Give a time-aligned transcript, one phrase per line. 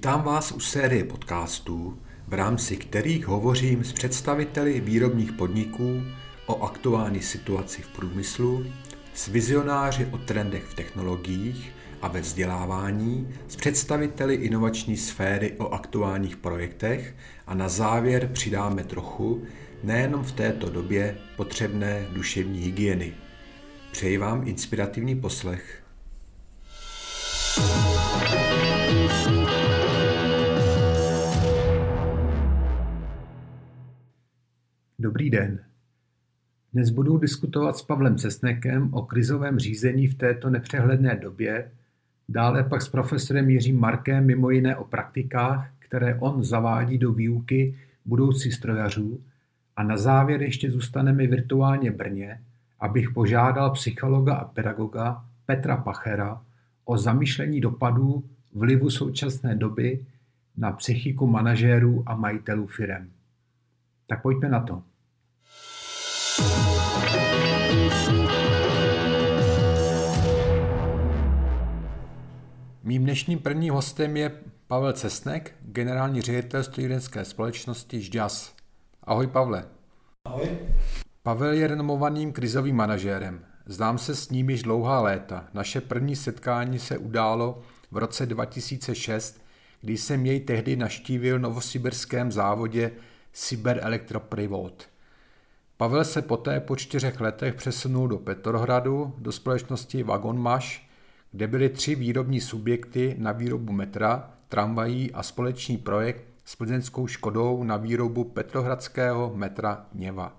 [0.00, 6.02] Vítám vás u série podcastů, v rámci kterých hovořím s představiteli výrobních podniků
[6.46, 8.66] o aktuální situaci v průmyslu,
[9.14, 16.36] s vizionáři o trendech v technologiích a ve vzdělávání, s představiteli inovační sféry o aktuálních
[16.36, 17.14] projektech
[17.46, 19.42] a na závěr přidáme trochu,
[19.82, 23.14] nejenom v této době, potřebné duševní hygieny.
[23.92, 25.82] Přeji vám inspirativní poslech.
[35.02, 35.60] Dobrý den.
[36.72, 41.70] Dnes budu diskutovat s Pavlem Cesnekem o krizovém řízení v této nepřehledné době,
[42.28, 47.78] dále pak s profesorem Jiřím Markem mimo jiné o praktikách, které on zavádí do výuky
[48.04, 49.20] budoucí strojařů
[49.76, 52.40] a na závěr ještě zůstaneme virtuálně Brně,
[52.80, 56.42] abych požádal psychologa a pedagoga Petra Pachera
[56.84, 60.06] o zamýšlení dopadů vlivu současné doby
[60.56, 63.10] na psychiku manažérů a majitelů firem.
[64.06, 64.89] Tak pojďme na to.
[72.82, 74.32] Mým dnešním prvním hostem je
[74.66, 78.54] Pavel Cesnek, generální ředitel studenské společnosti ŽDAS.
[79.04, 79.64] Ahoj Pavle.
[80.24, 80.58] Ahoj.
[81.22, 83.44] Pavel je renomovaným krizovým manažérem.
[83.66, 85.48] Znám se s ním již dlouhá léta.
[85.54, 89.40] Naše první setkání se událo v roce 2006,
[89.80, 92.92] kdy jsem jej tehdy naštívil v novosibirském závodě
[93.32, 94.88] Cyber Electroprivot.
[95.80, 100.88] Pavel se poté po čtyřech letech přesunul do Petrohradu, do společnosti Vagonmaš,
[101.32, 107.64] kde byly tři výrobní subjekty na výrobu metra, tramvají a společný projekt s plzeňskou Škodou
[107.64, 110.36] na výrobu petrohradského metra Něva.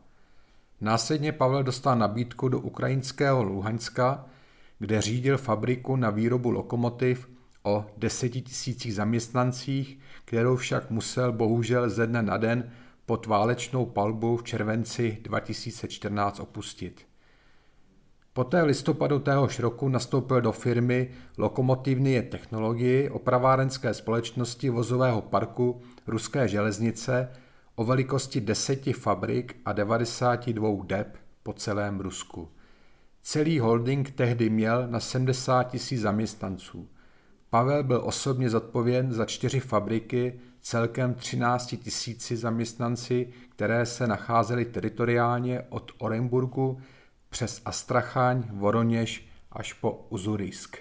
[0.81, 4.25] Následně Pavel dostal nabídku do ukrajinského Luhanska,
[4.79, 7.29] kde řídil fabriku na výrobu lokomotiv
[7.63, 12.71] o deseti tisících zaměstnancích, kterou však musel bohužel ze dne na den
[13.05, 17.05] pod válečnou palbu v červenci 2014 opustit.
[18.33, 27.29] Poté listopadu téhož roku nastoupil do firmy Lokomotivnie technologii opravárenské společnosti vozového parku Ruské železnice
[27.75, 32.49] o velikosti deseti fabrik a 92 dep po celém Rusku.
[33.21, 36.89] Celý holding tehdy měl na 70 tisíc zaměstnanců.
[37.51, 45.61] Pavel byl osobně zodpovědný za čtyři fabriky celkem 13 tisíci zaměstnanci, které se nacházely teritoriálně
[45.69, 46.81] od Orenburgu
[47.29, 50.77] přes Astrachaň, Voroněž až po Uzurisk.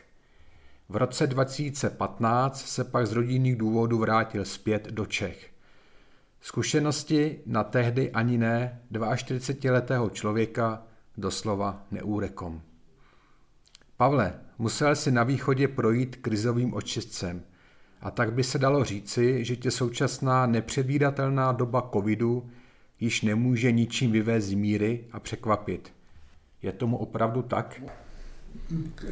[0.89, 5.51] V roce 2015 se pak z rodinných důvodů vrátil zpět do Čech.
[6.41, 10.83] Zkušenosti na tehdy ani ne 42-letého člověka
[11.17, 12.63] doslova neúrekom.
[14.01, 17.43] Pavle, musel si na východě projít krizovým očistcem.
[18.01, 22.51] A tak by se dalo říci, že tě současná nepředvídatelná doba covidu
[23.01, 25.93] již nemůže ničím vyvést z míry a překvapit.
[26.63, 27.83] Je tomu opravdu tak?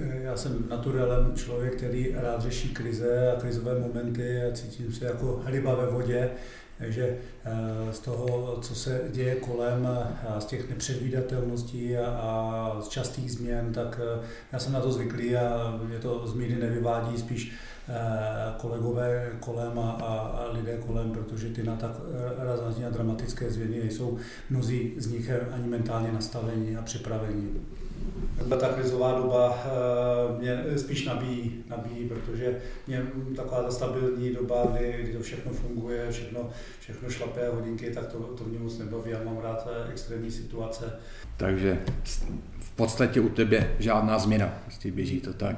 [0.01, 5.43] Já jsem naturelem člověk, který rád řeší krize a krizové momenty a cítím se jako
[5.45, 6.31] ryba ve vodě.
[6.79, 9.87] Takže eh, z toho, co se děje kolem,
[10.29, 15.37] a z těch nepředvídatelností a z častých změn, tak eh, já jsem na to zvyklý
[15.37, 17.53] a mě to z míry nevyvádí, spíš
[17.91, 23.51] Eh, kolegové kolem a, a lidé kolem, protože ty na tak eh, razantní a dramatické
[23.51, 24.19] změny nejsou
[24.51, 27.61] mnozí z nich ani mentálně nastavení a připravení.
[28.61, 33.07] Ta krizová doba eh, mě spíš nabíjí, nabíjí, protože mě
[33.37, 36.51] taková ta stabilní doba, kdy, kdy to všechno funguje, všechno,
[36.81, 39.11] všechno šlapé hodinky, tak to, to mě moc nebaví.
[39.11, 41.01] Já mám rád extrémní situace.
[41.37, 41.79] Takže
[42.61, 45.57] v podstatě u tebe žádná změna, prostě běží to tak.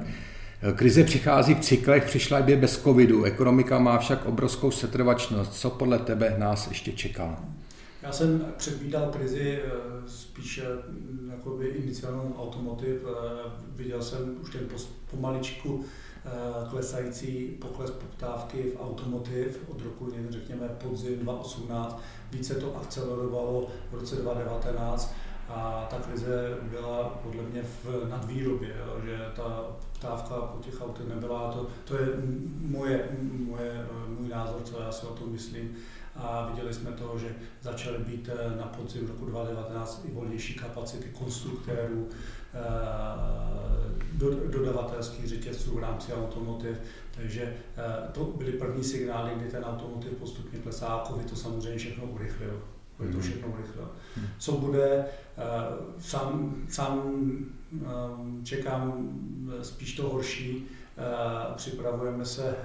[0.75, 3.23] Krize přichází v cyklech, přišla by bez covidu.
[3.23, 5.53] Ekonomika má však obrovskou setrvačnost.
[5.53, 7.43] Co podle tebe nás ještě čeká?
[8.01, 9.69] Já jsem předvídal krizi eh,
[10.07, 13.01] spíše mm, jakoby iniciálnou automotiv.
[13.05, 14.67] Eh, viděl jsem už ten
[15.11, 15.85] pomaličku
[16.25, 16.29] eh,
[16.69, 22.01] klesající pokles poptávky v automotiv od roku, řekněme, podzim 2018.
[22.31, 25.13] Více to akcelerovalo v roce 2019
[25.49, 28.75] A ta krize byla podle mě v nadvýrobě,
[29.05, 29.65] že ta
[30.01, 32.07] poptávka po těch autech nebyla, to, to je
[32.61, 33.85] moje, moje,
[34.19, 35.75] můj názor, co já si o tom myslím.
[36.15, 41.09] A viděli jsme to, že začaly být eh, na podzim roku 2019 i volnější kapacity
[41.09, 42.09] konstruktérů,
[42.53, 42.57] eh,
[44.47, 46.77] dodavatelských řetězců v rámci automotiv,
[47.15, 51.77] takže eh, to byly první signály, kdy ten automotiv postupně klesá a COVID to samozřejmě
[51.77, 52.61] všechno urychlil.
[52.97, 53.21] To to hmm.
[53.21, 53.89] všechno urychlil.
[54.15, 54.27] Hmm.
[54.39, 55.05] Co bude,
[55.99, 57.25] sám, sám
[58.43, 59.09] čekám
[59.61, 60.67] spíš to horší,
[61.55, 62.55] připravujeme se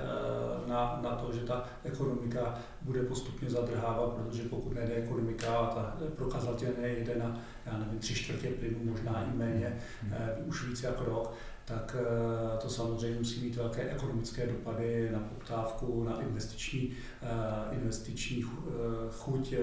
[0.66, 5.96] na, na to, že ta ekonomika bude postupně zadrhávat, protože pokud nejde ekonomika a ta
[6.16, 10.14] prokazatelně jde na, já nevím, tři čtvrtě plynu, možná i méně, hmm.
[10.44, 11.34] už víc jak rok,
[11.66, 16.92] tak eh, to samozřejmě musí mít velké ekonomické dopady na poptávku, na investiční,
[17.22, 18.72] eh, investiční eh,
[19.10, 19.54] chuť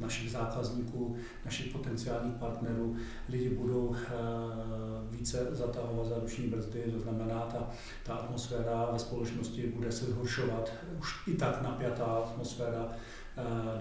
[0.00, 2.96] našich zákazníků, našich potenciálních partnerů.
[3.28, 3.96] Lidi budou
[5.10, 7.70] více zatahovat za ruční brzdy, to znamená, ta,
[8.04, 10.72] ta atmosféra ve společnosti bude se zhoršovat.
[10.98, 12.88] Už i tak napjatá atmosféra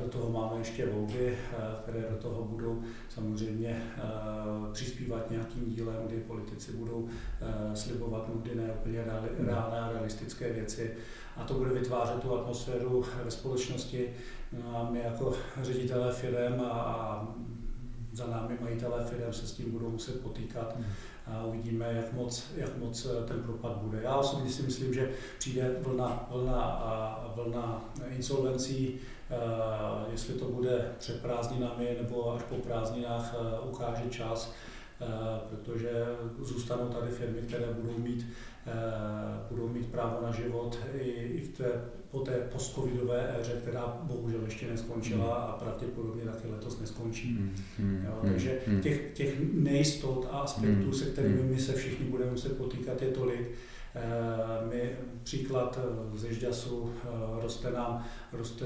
[0.04, 4.02] do toho máme ještě volby, eh, které do toho budou samozřejmě eh,
[4.74, 7.08] přispívat nějakým dílem, kdy politici budou
[7.74, 9.04] slibovat mnohdy neúplně
[9.40, 10.94] reálné a realistické věci.
[11.38, 14.10] A to bude vytvářet tu atmosféru ve společnosti.
[14.64, 17.36] No a my jako ředitelé firm a
[18.14, 20.86] za námi majitelé firm se s tím budou muset potýkat hmm.
[21.28, 24.02] A uvidíme, jak moc, jak moc ten propad bude.
[24.04, 31.22] Já osobně si myslím, že přijde vlna, vlna, vlna insolvencí, Eh, jestli to bude před
[31.22, 34.77] prázdninami nebo až po prázdninách, eh, ukáže čas, eh,
[35.50, 36.06] protože
[36.42, 38.26] zůstanou tady firmy, které budou mít,
[39.50, 41.66] budou mít právo na život i, i v té,
[42.12, 45.50] po té postcovidové éře, která bohužel ještě neskončila hmm.
[45.50, 47.28] a pravděpodobně taky letos neskončí.
[47.80, 52.58] Hmm jo, takže těch, těch nejistot a aspektů, se kterými my se všichni budeme muset
[52.58, 53.77] potýkat, je tolik, Eh,
[54.72, 54.92] my
[55.28, 57.08] příklad eh, ze Žďasu eh,
[57.42, 58.66] roste nám, roste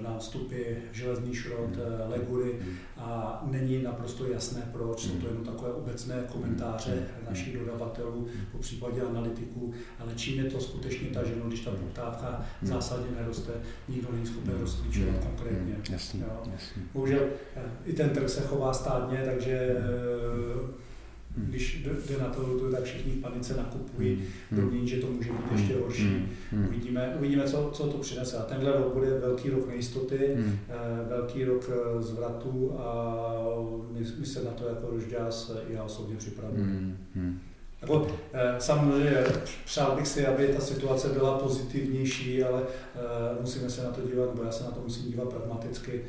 [0.00, 2.10] nám vstupy železný šrot, hmm.
[2.10, 2.76] legury hmm.
[2.98, 5.26] a není naprosto jasné proč, jsou to hmm.
[5.26, 11.44] jenom takové obecné komentáře našich dodavatelů, po případě analytiků, ale čím je to skutečně taženo,
[11.48, 13.52] když ta poptávka zásadně neroste,
[13.88, 15.76] nikdo není schopen rozklíčovat konkrétně.
[15.90, 16.82] Jasně, jasně.
[16.94, 17.20] Bohužel
[17.84, 19.76] i ten trh se chová státně, takže.
[21.36, 24.70] Když jde na to, tak všichni v panice nakupují, hmm.
[24.70, 24.86] hmm.
[24.86, 25.58] že to může být hmm.
[25.58, 26.08] ještě horší.
[26.08, 26.28] Hmm.
[26.50, 26.66] hmm.
[26.66, 28.36] Uvidíme, uvidíme co, co to přinese.
[28.36, 30.58] A tenhle rok bude velký rok nejistoty, hmm.
[30.68, 33.04] Eh, velký rok eh, zvratu a
[33.90, 36.72] my, my se na to jako Rožďás i já osobně připravujeme.
[36.72, 36.96] Hmm.
[37.14, 37.38] Hmm.
[37.82, 39.24] Jako, eh, samozřejmě
[39.64, 42.62] přál bych si, aby ta situace byla pozitivnější, ale
[43.40, 46.04] musíme se na to dívat, nebo já se na to musím dívat pragmaticky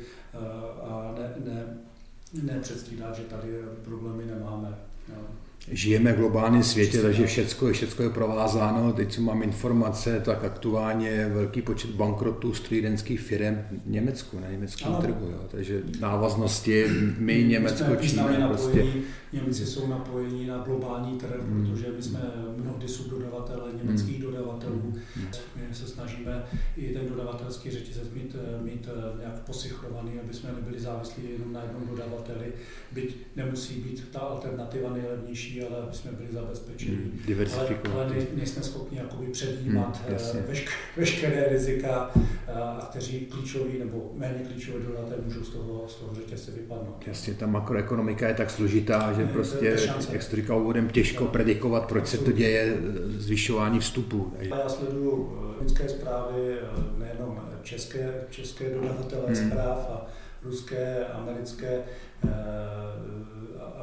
[0.82, 1.64] a ne, ne,
[2.42, 3.48] ne předstírat, že tady
[3.84, 4.78] problémy nemáme.
[5.08, 5.43] No.
[5.70, 8.92] Žijeme v globálním světě, takže všechno, všechno je provázáno.
[8.92, 14.50] Teď, co mám informace, tak aktuálně je velký počet bankrotů strojírenských firm v Německu, na
[14.50, 15.30] německém trhu.
[15.30, 15.40] Jo.
[15.50, 16.84] Takže návaznosti
[17.18, 18.48] my, Německo, Čína.
[18.48, 18.84] Prostě...
[19.32, 21.66] Němci jsou napojení na globální trh, hmm.
[21.66, 22.20] protože my jsme
[22.56, 24.32] mnohdy subdodavatele německých hmm.
[24.32, 24.94] dodavatelů.
[25.16, 25.28] Hmm.
[25.56, 26.44] My se snažíme
[26.76, 28.88] i ten dodavatelský řetězec mít, mít
[29.20, 32.52] nějak posichrovaný, aby jsme nebyli závislí jenom na jednom dodavateli,
[32.92, 36.96] byť nemusí být ta alternativa nejlevnější, ale aby jsme byli zabezpečeni.
[36.96, 37.46] Hmm.
[37.58, 42.10] Ale, ale ne, nejsme schopni jakoby předjímat hmm, vešk, veškeré rizika,
[42.54, 47.04] a kteří klíčoví nebo méně klíčové dodavatelé můžou z toho, z toho řetězce vypadnout.
[47.06, 49.76] Jasně, ta makroekonomika je tak složitá, že prostě,
[50.12, 54.32] jak jsi říkal úvodem, těžko predikovat, proč se to děje, zvyšování vstupu.
[54.38, 56.56] Já sleduju lidské zprávy,
[56.98, 59.50] nejenom české, české dodavatele hmm.
[59.50, 60.06] zpráv a
[60.42, 61.82] ruské, americké,
[62.24, 62.28] eh,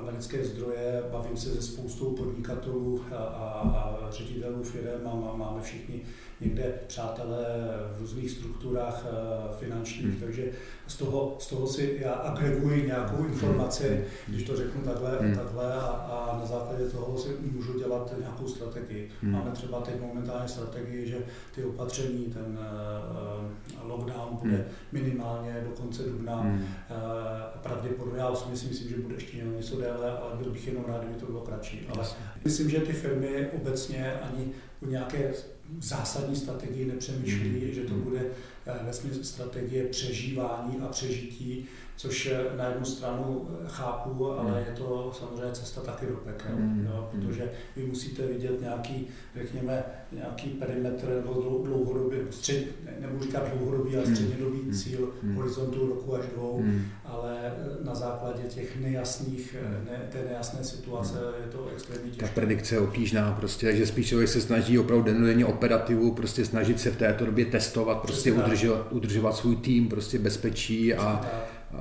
[0.02, 6.02] americké zdroje, bavím se se spoustou podnikatelů a, a, ředitelů firm a máme všichni
[6.42, 7.46] někde přátelé
[7.96, 10.20] v různých strukturách eh, finančních, hmm.
[10.20, 10.52] takže
[10.88, 13.34] z toho, z toho si já agreguji nějakou hmm.
[13.34, 14.04] informaci, hmm.
[14.28, 15.36] když to řeknu takhle, hmm.
[15.36, 19.10] takhle a, a na základě toho si můžu dělat nějakou strategii.
[19.22, 19.32] Hmm.
[19.32, 21.18] Máme třeba teď momentálně strategii, že
[21.56, 22.60] ty opatření, ten
[23.82, 24.66] uh, lockdown bude hmm.
[24.92, 26.42] minimálně do konce dubna.
[26.42, 26.62] Hmm.
[26.62, 26.68] Uh,
[27.64, 31.20] pravděpodobně, já si myslím, že bude ještě něco déle, ale byl bych jenom rád, kdyby
[31.20, 31.88] to bylo kratší.
[31.90, 32.08] Ale
[32.44, 34.48] Myslím, že ty firmy obecně ani
[34.82, 35.34] o nějaké
[35.80, 37.74] zásadní strategii nepřemýšlí, mm.
[37.74, 38.22] že to bude
[38.66, 38.94] ve
[39.24, 41.66] strategie přežívání a přežití
[42.02, 44.60] což na jednu stranu eh, chápu, ale hmm.
[44.60, 46.86] je to samozřejmě cesta taky do pekel, mm.
[46.86, 47.22] jo, hmm.
[47.22, 52.66] protože vy musíte vidět nějaký, řekněme, nějaký perimetr nebo dlouhodobý, střed,
[53.00, 54.16] nebudu říkat dlouhodobý, ale hmm.
[54.16, 54.74] střednědobý mm.
[54.74, 55.36] cíl mm.
[55.36, 56.86] horizontu roku až dvou, mm.
[57.06, 61.44] ale eh, na základě těch nejasných, eh, ne, té nejasné situace mm.
[61.46, 62.26] je to extrémně těžké.
[62.26, 66.80] Ta predikce je obtížná prostě, takže spíš člověk se snaží opravdu denodenně operativu, prostě snažit
[66.80, 71.32] se v této době testovat, prostě udržovat, udržovat svůj tým, prostě bezpečí a,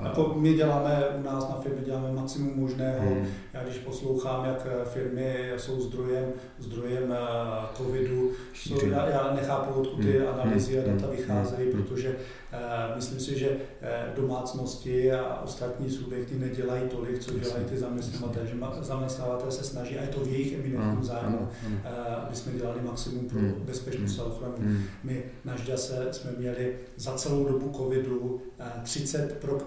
[0.05, 3.09] jako my děláme u nás na firmě děláme maximum možného.
[3.09, 3.27] Hmm.
[3.53, 6.25] Já když poslouchám, jak firmy jsou zdrojem,
[6.59, 10.29] zdrojem eh, covidu, so, já, já nechápu, odkud ty hmm.
[10.29, 11.17] analýzy a data hmm.
[11.17, 11.83] vycházejí, hmm.
[11.83, 17.79] protože uh, myslím si, že uh, domácnosti a ostatní subjekty nedělají tolik, co dělají ty
[17.79, 18.47] zaměstnavatelé.
[18.47, 21.79] Že zaměstnavatelé se snaží, a je to v jejich eminentním zájmu, uh,
[22.27, 23.55] aby jsme dělali maximum pro hmm.
[23.65, 24.55] bezpečnost a ochranu.
[24.59, 24.83] Hmm.
[25.03, 28.41] My na Žďase jsme měli za celou dobu covidu
[28.83, 29.59] 30 pro,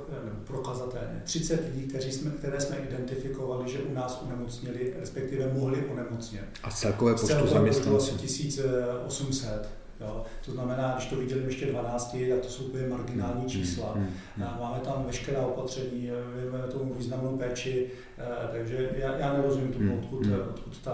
[0.44, 1.22] prokazatelně.
[1.24, 6.46] 30 lidí, kteří jsme, které jsme identifikovali, že u nás onemocněli, respektive mohli onemocnět.
[6.63, 8.18] A celkové počtu zaměstnanců?
[8.18, 9.70] 1800.
[10.01, 10.24] Jo.
[10.46, 13.92] To znamená, když to viděli ještě 12, tak to jsou úplně marginální hmm, čísla.
[13.94, 18.12] Hmm, hmm, Máme tam veškerá opatření, věnujeme tomu významnou péči, eh,
[18.51, 20.92] takže já, já nerozumím tomu, odkud, odkud ta,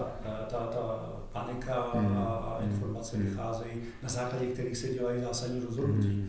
[0.50, 3.72] ta, ta panika a informace vycházejí,
[4.04, 6.26] na základě kterých se dělají zásadní rozhodnutí.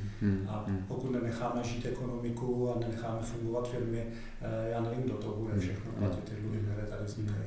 [0.48, 4.06] A pokud nenecháme žít ekonomiku a nenecháme fungovat firmy,
[4.42, 7.40] eh, já nevím, kdo to bude všechno platit ty dluhy, které tady vznikají.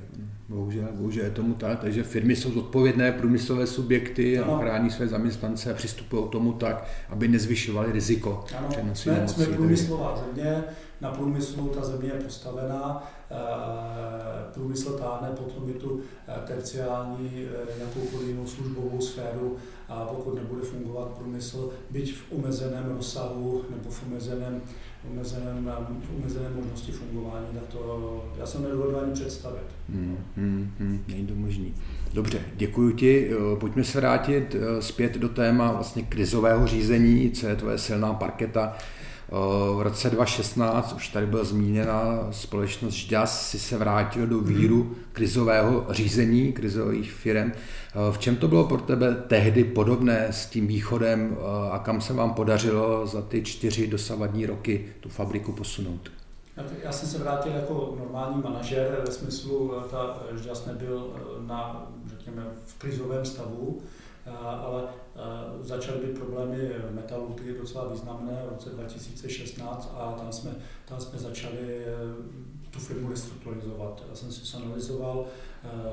[0.49, 5.71] Bohužel, bohužel je tomu tak, takže firmy jsou zodpovědné průmyslové subjekty a chrání své zaměstnance
[5.71, 8.45] a přistupují k tomu tak, aby nezvyšovali riziko.
[8.57, 10.63] Ano, jsme, jsme průmyslová země,
[11.03, 13.35] na průmyslu ta země je postavená, eh,
[14.53, 19.57] průmysl táhne potom i tu eh, terciální eh, jakoukoliv jinou službovou sféru
[19.89, 24.61] a pokud nebude fungovat průmysl, byť v omezeném rozsahu nebo v omezeném
[25.11, 25.71] omezeném,
[26.17, 29.63] omezené možnosti fungování, tak to já jsem nedovedu ani představit.
[29.89, 31.73] Hmm, hmm, hmm, není to možný.
[32.13, 33.31] Dobře, děkuji ti.
[33.59, 38.75] Pojďme se vrátit zpět do téma vlastně krizového řízení, co je tvoje silná parketa.
[39.77, 45.85] V roce 2016 už tady byla zmíněna společnost Žďas si se vrátil do víru krizového
[45.89, 47.51] řízení, krizových firm.
[48.11, 51.37] V čem to bylo pro tebe tehdy podobné s tím východem
[51.71, 56.11] a kam se vám podařilo za ty čtyři dosavadní roky tu fabriku posunout?
[56.83, 61.13] Já jsem se vrátil jako normální manažer, ve smyslu, ta Žďas nebyl
[61.47, 63.81] na, řekněme, v krizovém stavu,
[64.65, 64.83] ale
[65.61, 70.51] začaly být problémy metalurgie docela významné v roce 2016 a tam jsme,
[70.85, 71.93] tam jsme začali e,
[72.69, 74.03] tu firmu restrukturalizovat.
[74.09, 75.25] Já jsem si analyzoval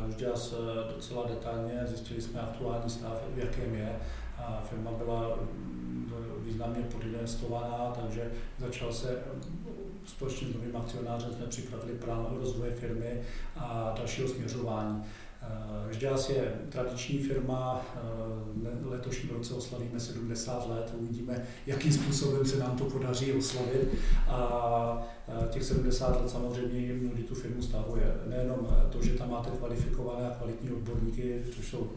[0.06, 0.26] vždy
[0.94, 3.96] docela detailně, zjistili jsme aktuální stav, v jakém je.
[4.38, 9.22] A firma byla mm, významně podinvestovaná, takže začal se
[10.06, 13.22] společně s novým akcionářem jsme připravili plán rozvoje firmy
[13.56, 15.04] a dalšího směřování.
[15.90, 22.76] Žďás je tradiční firma, eh, letošním roce oslavíme 70 let, uvidíme, jakým způsobem se nám
[22.76, 23.88] to podaří oslavit.
[24.28, 28.14] A eh, těch 70 let samozřejmě mnohdy tu firmu stavuje.
[28.26, 31.90] Nejenom to, že tam máte kvalifikované a kvalitní odborníky, což jsou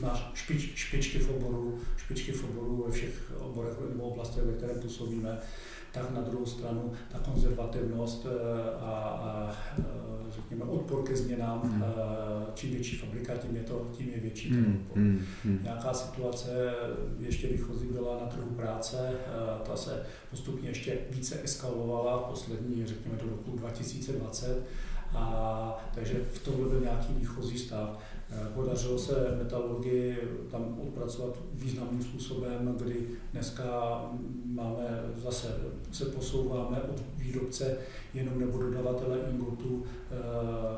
[0.00, 4.80] náš špič, špičky v oboru, špičky v oboru ve všech oborech nebo oblastech, ve kterém
[4.80, 5.38] působíme,
[5.92, 9.56] tak na druhou stranu ta konzervativnost eh, a, a
[10.30, 11.60] řekněme, odpor ke změnám.
[11.64, 11.82] Hmm.
[12.60, 14.98] Čím větší fabrika, tím je, to, tím je větší ten odpor.
[14.98, 15.26] Hmm.
[15.44, 15.60] Hmm.
[15.62, 16.74] Nějaká situace
[17.18, 19.12] ještě výchozí byla na trhu práce,
[19.66, 24.66] ta se postupně ještě více eskalovala v poslední, řekněme, do roku 2020.
[25.14, 27.98] A, takže v tomhle byl nějaký výchozí stav.
[28.32, 30.16] Eh, podařilo se metalurgii
[30.50, 33.64] tam odpracovat významným způsobem, kdy dneska
[34.44, 35.56] máme zase,
[35.92, 37.76] se posouváme od výrobce
[38.14, 40.16] jenom nebo dodavatele ingotů, eh,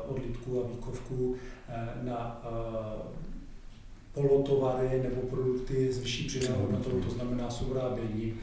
[0.07, 1.35] odlitků a výkovků
[1.69, 2.41] eh, na
[4.13, 7.61] polotovary nebo produkty s vyšší přidanou hodnotou, to znamená s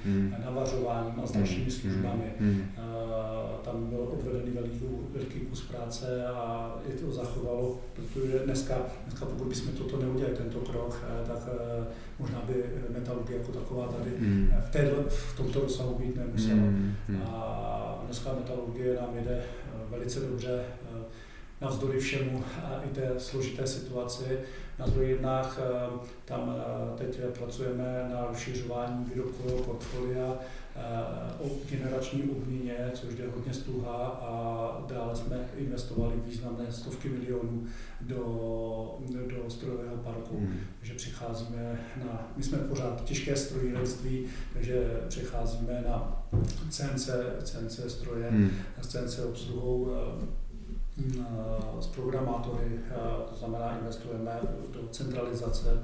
[0.05, 0.35] hmm.
[0.45, 1.71] navařováním a s dalšími hmm.
[1.71, 2.25] službami.
[2.39, 2.53] Hmm.
[2.53, 2.65] hmm.
[3.65, 8.75] Tam byl odvedený veliký, veliký kus práce a je to zachovalo, protože dneska,
[9.07, 11.87] dneska pokud bychom toto neudělali, tento krok, eh, tak eh,
[12.19, 14.53] možná by metalurgie jako taková tady hmm.
[14.69, 16.63] v, téhle, v tomto rozsahu být nemusela.
[16.63, 16.95] Hmm.
[17.25, 20.65] A dneska metalurgie nám jede eh, velice dobře,
[21.61, 22.45] navzdory všemu
[22.85, 24.25] i té složité situaci.
[24.81, 25.21] Na druhých
[26.25, 26.57] tam
[26.99, 30.39] teď pracujeme na rozšiřování výrobkového portfolia
[31.39, 37.67] o generační obměně, což jde hodně stuha a dále jsme investovali významné stovky milionů
[38.01, 40.61] do, do strojového parku, hmm.
[40.79, 46.27] takže přecházíme na, my jsme pořád těžké strojírenství, takže přecházíme na
[46.71, 47.11] CNC,
[47.43, 48.51] CNC stroje, hmm.
[48.81, 49.89] CNC obsluhou
[51.81, 52.81] s programátory,
[53.31, 54.41] to znamená investujeme
[54.73, 55.83] do centralizace,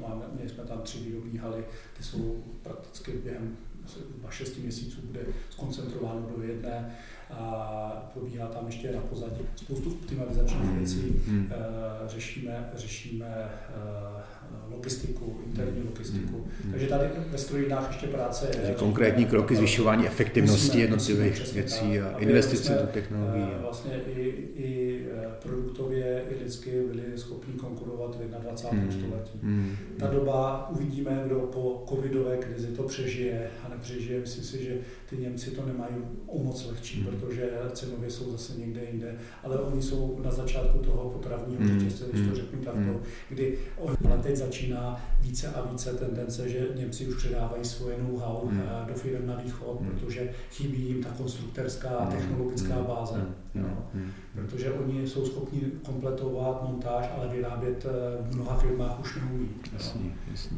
[0.00, 1.64] máme, měli jsme tam tři výrobní haly,
[1.96, 3.56] ty jsou prakticky během
[3.86, 5.20] zhruba 6 měsíců bude
[5.50, 6.96] skoncentrováno do jedné
[7.30, 10.78] a probíhá tam ještě na pozadí spoustu optimalizačních hmm.
[10.78, 11.22] věcí.
[11.26, 11.50] Hmm.
[11.52, 14.22] Eh, řešíme, řešíme eh,
[14.70, 16.44] logistiku, interní logistiku.
[16.62, 16.72] Hmm.
[16.72, 18.56] Takže tady ve strojinách ještě práce je.
[18.56, 23.46] Takže konkrétní kroky zvyšování efektivnosti jednotlivých věcí a investice do technologií.
[23.56, 24.22] Eh, vlastně i,
[24.56, 25.00] i
[25.42, 28.80] produktově i lidsky byli schopni konkurovat v 21.
[28.80, 28.92] Hmm.
[28.92, 29.38] století.
[29.42, 29.76] Hmm.
[29.98, 34.20] Ta doba uvidíme, kdo po covidové krizi to přežije a nepřežije.
[34.20, 34.78] Myslím si, že
[35.10, 35.94] ty Němci to nemají
[36.26, 37.10] o moc lehčí, hmm.
[37.10, 41.80] protože cenově jsou zase někde jinde, ale oni jsou na začátku toho potravního hmm.
[41.80, 42.36] řetězce, když to hmm.
[42.36, 43.00] řeknu takto, hmm.
[43.28, 43.58] kdy
[44.04, 48.60] ale teď začíná více a více tendence, že Němci už předávají svoje know-how hmm.
[48.60, 49.90] Eh, do firm na východ, hmm.
[49.90, 52.12] protože chybí jim ta konstruktorská, hmm.
[52.12, 52.84] technologická hmm.
[52.84, 53.14] báze.
[53.14, 53.34] Hmm.
[53.54, 53.68] No.
[53.94, 54.12] Hmm.
[54.34, 59.48] Protože oni jsou schopni kompletovat montáž, ale vyrábět eh, v mnoha firmách už neumí.
[59.72, 60.56] Jasně, jasně.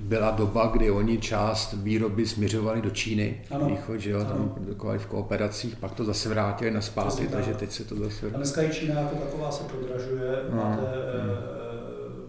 [0.00, 3.66] Byla doba, kdy oni část výroby směřovali do Číny, ano.
[3.66, 7.72] východ, že jo, tam produkovali v kooperacích, pak to zase vrátili na zpátky, takže teď
[7.72, 8.26] se to zase...
[8.26, 10.56] A dneska i Čína jako taková se prodražuje, no.
[10.56, 11.57] máte no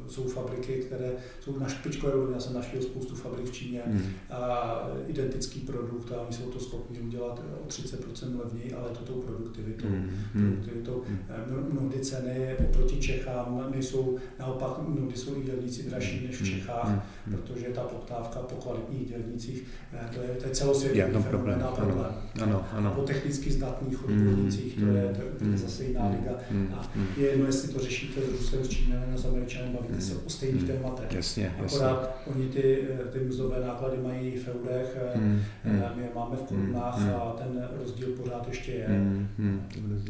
[0.09, 2.33] jsou fabriky, které jsou na špičkové úrovni.
[2.33, 4.11] Já jsem našel spoustu fabrik v Číně hmm.
[4.29, 4.73] a
[5.07, 9.87] identický produkt a oni jsou to schopni udělat o 30% levněji, ale to tou produktivitou.
[9.87, 10.09] Hmm.
[10.33, 10.51] hmm.
[10.51, 11.03] produktivitou.
[11.07, 11.19] Hmm.
[11.29, 16.49] Eh, mnohdy ceny oproti Čechám nejsou, naopak mnohdy jsou i dělníci dražší než v hmm.
[16.49, 17.01] Čechách, hmm.
[17.37, 19.63] protože ta poptávka po kvalitních dělnících,
[19.93, 21.63] eh, to je, to je celosvětový fenomén problém.
[21.75, 22.13] problém.
[22.41, 22.91] Ano, ano.
[22.95, 26.31] Po technicky zdatných odbornících, to je, to, to je zase jiná liga.
[26.75, 30.29] A je jedno, jestli to řešíte s Rusem, s Číňanem, s Američanem, bavíte se o
[30.29, 30.71] stejných hmm.
[30.71, 31.11] tématech.
[31.15, 32.33] Jasně, Akorát jasně.
[32.35, 35.41] oni ty, ty mzdové náklady mají v eurech, hmm.
[35.63, 35.83] hmm.
[35.95, 37.13] my je máme v korunách hmm.
[37.13, 38.85] a ten rozdíl pořád ještě je.
[38.87, 39.27] Hmm.
[39.37, 39.67] Hmm.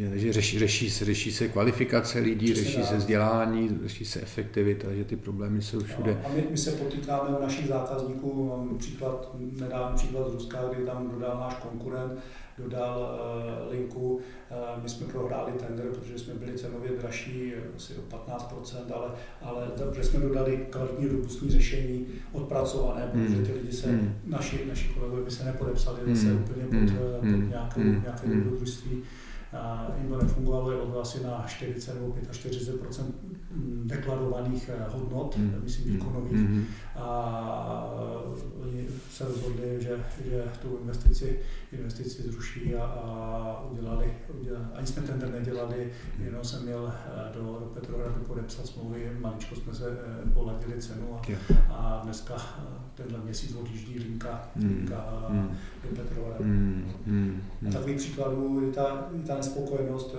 [0.09, 2.85] Takže řeší, řeší, se, řeší se kvalifikace lidí, Přesně řeší tak.
[2.85, 6.11] se vzdělání, řeší se efektivita, že ty problémy jsou všude.
[6.23, 10.57] No, a my, my se potýkáme u našich zákazníků, mám příklad, nedávný příklad z Ruska,
[10.73, 12.19] kdy tam dodal náš konkurent,
[12.63, 13.19] dodal
[13.65, 14.13] uh, linku.
[14.15, 19.67] Uh, my jsme prohráli tender, protože jsme byli cenově dražší asi o 15%, ale, ale
[19.89, 23.45] protože jsme dodali kvalitní robustní řešení odpracované, protože hmm.
[23.45, 24.15] ty lidi se, mm.
[24.25, 26.15] naši, naši kolegové by se nepodepsali mm.
[26.15, 26.87] zase úplně pod, mm.
[26.87, 27.49] pod hmm.
[27.49, 28.01] nějakou, mm.
[28.01, 28.43] nějaké mm.
[28.43, 29.03] dobrodružství.
[29.97, 33.03] jim to nefungovalo, je to asi na 40 nebo 45%
[33.83, 35.55] deklarovaných hodnot, mm.
[35.63, 36.49] myslím výkonových.
[36.49, 36.65] Mm.
[36.95, 37.93] A
[38.61, 39.89] oni se rozhodli, že,
[40.29, 41.39] že tu investici
[41.71, 47.41] investici zruší a, a udělali, udělali, ani jsme tender nedělali, jenom jsem měl eh, do,
[47.41, 51.21] do Petrohradu podepsat smlouvy, maličko jsme se eh, poladili cenu a,
[51.69, 55.57] a dneska eh, tenhle měsíc odjíždí linka, linka mm.
[55.83, 56.43] do Petrohradu.
[56.43, 56.91] Mm.
[57.05, 57.41] Mm.
[57.69, 60.15] A takových příkladů je ta, je ta nespokojenost,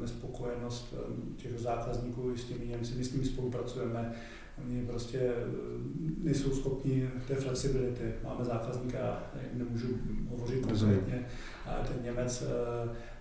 [0.00, 0.94] nespokojenost
[1.36, 4.14] těch zákazníků s těmi Němci, my s nimi spolupracujeme,
[4.64, 5.34] Oni prostě eh,
[6.18, 8.14] nejsou schopni té flexibility.
[8.24, 9.22] Máme zákazníka,
[9.54, 9.86] nemůžu
[10.28, 11.26] hovořit konkrétně,
[11.66, 12.44] ale ten Němec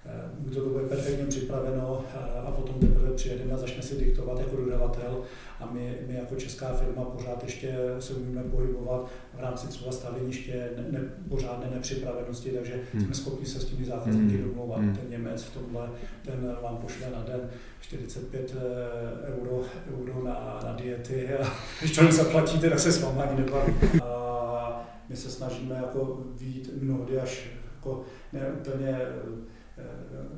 [0.08, 2.04] eh, buď to bude perfektně připraveno
[2.46, 5.22] a potom teprve přijedeme a začne si diktovat jako dodavatel
[5.60, 10.70] a my, my jako česká firma pořád ještě se umíme pohybovat v rámci třeba staveniště
[10.78, 13.06] ne, ne, pořádné nepřipravenosti, takže hmm.
[13.06, 14.50] jsme schopni se s těmi zákazníky hmm.
[14.50, 14.80] domlouvat.
[14.80, 14.96] Hmm.
[14.96, 15.89] Ten Němec v tomhle,
[16.26, 17.50] ten vám pošle na den
[17.82, 19.62] 45 eh, euro,
[20.00, 23.74] euro na, na diety a když to nezaplatíte, tak se s vámi ani nebaví.
[24.04, 29.57] A my se snažíme jako vidět mnohdy až jako ne úplně Eh,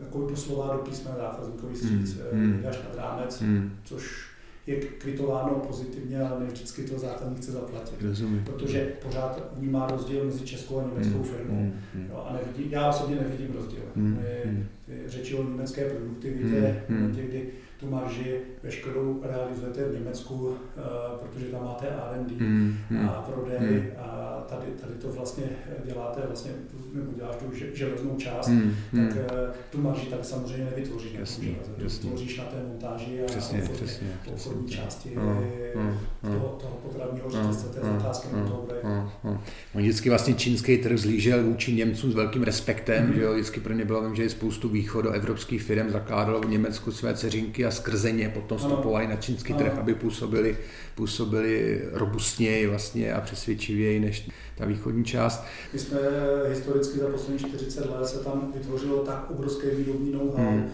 [0.01, 2.41] jako doslova do písma zákazníkový stříc, mm.
[2.41, 2.65] mm.
[2.69, 3.71] až nad rámec, mm.
[3.83, 4.29] což
[4.67, 8.01] je kvitováno pozitivně, ale ne vždycky to zákazník chce zaplatit.
[8.01, 8.43] Rozumím.
[8.43, 11.23] Protože pořád vnímá rozdíl mezi českou a německou mm.
[11.23, 11.61] firmou.
[11.95, 12.07] Mm.
[12.09, 13.81] Jo, a nevidí, já osobně nevidím rozdíl.
[13.95, 14.19] Mm.
[15.05, 17.11] Řeči o německé produktivitě, mm.
[17.11, 20.55] kdy tu marži veškerou realizujete v Německu, uh,
[21.19, 23.85] protože tam máte R&D mm, mm, a prodej mm.
[23.97, 25.43] a tady, tady to vlastně
[25.85, 26.51] děláte vlastně,
[26.93, 31.11] nebo děláš tu železnou část, mm, tak uh, tu marži tak samozřejmě nevytvoříš.
[31.19, 32.09] Jasně, jasně.
[32.09, 34.83] Vytvoříš na té montáži a přesně, obchodní, přesně, obchodní přesně.
[34.83, 35.43] části mm,
[35.75, 38.81] mm, toho, toho potravního řetězce, té zakázky na to bude.
[39.75, 43.13] Oni vždycky vlastně čínský trh zlížel vůči Němcům s velkým velkým respektem, mm.
[43.13, 46.91] že jo, vždycky pro ně bylo, vím, že je spoustu východoevropských firm zakládalo v Německu
[46.91, 50.57] své ceřinky a skrze ně potom vstupovali na čínský trh, aby působili,
[50.95, 55.43] působili robustněji vlastně a přesvědčivěji než ta východní část.
[55.73, 55.99] My jsme
[56.49, 60.71] historicky za poslední 40 let se tam vytvořilo tak obrovské výrobní know-how, mm.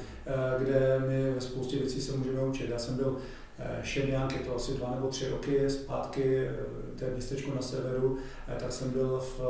[0.60, 2.70] kde my ve spoustě věcí se můžeme učit.
[2.70, 3.18] Já jsem byl
[3.60, 6.56] Eh, Šenjang, je to asi dva nebo tři roky zpátky, eh,
[7.00, 9.42] to je městečko na severu, eh, tak jsem byl v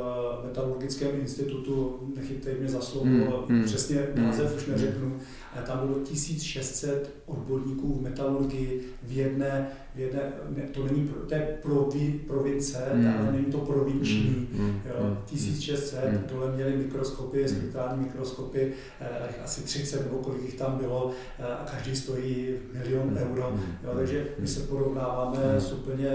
[0.45, 5.17] metalurgickém institutu, nechytej mě za slovo, mm, mm, přesně název mm, už neřeknu,
[5.61, 11.57] tam bylo 1600 odborníků v metalurgii v jedné v jedné, ne, to není, to je
[11.61, 13.07] provi, province, mm.
[13.07, 14.81] ale není to provinční, mm.
[14.85, 16.11] jo, 1600, mm.
[16.11, 16.23] mm.
[16.29, 17.47] dole měli mikroskopy, mm.
[17.47, 23.07] spektrální mikroskopy, eh, asi 30 nebo kolik jich tam bylo eh, a každý stojí milion
[23.09, 23.17] mm.
[23.17, 25.61] euro, jo, takže my se porovnáváme mm.
[25.61, 26.09] s úplně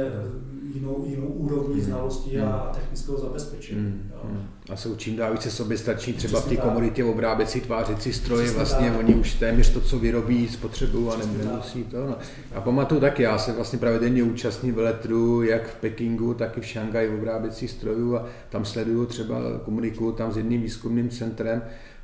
[0.75, 1.81] jinou, jinou úrovní mm.
[1.81, 2.43] znalostí mm.
[2.43, 3.81] a technického zabezpečení.
[3.81, 4.11] Mm.
[4.13, 4.21] Jo.
[4.25, 4.43] Mm.
[4.71, 8.99] A jsou čím dál více soběstační, třeba v té komoditě obráběcí tvářicí stroje, vlastně tak.
[8.99, 12.07] oni už téměř to, co vyrobí, spotřebují a nemusí to.
[12.07, 12.17] No.
[12.55, 16.67] A pamatuju taky, já se vlastně pravidelně účastním veletru, jak v Pekingu, tak i v
[16.67, 21.63] Šangaji obráběcích strojů a tam sleduju třeba, komunikuju tam s jedním výzkumným centrem,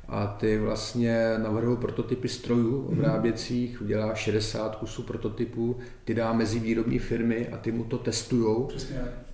[0.09, 6.99] a ty vlastně navrhují prototypy strojů obráběcích, udělá 60 kusů prototypů, ty dá mezi výrobní
[6.99, 8.69] firmy a ty mu to testujou.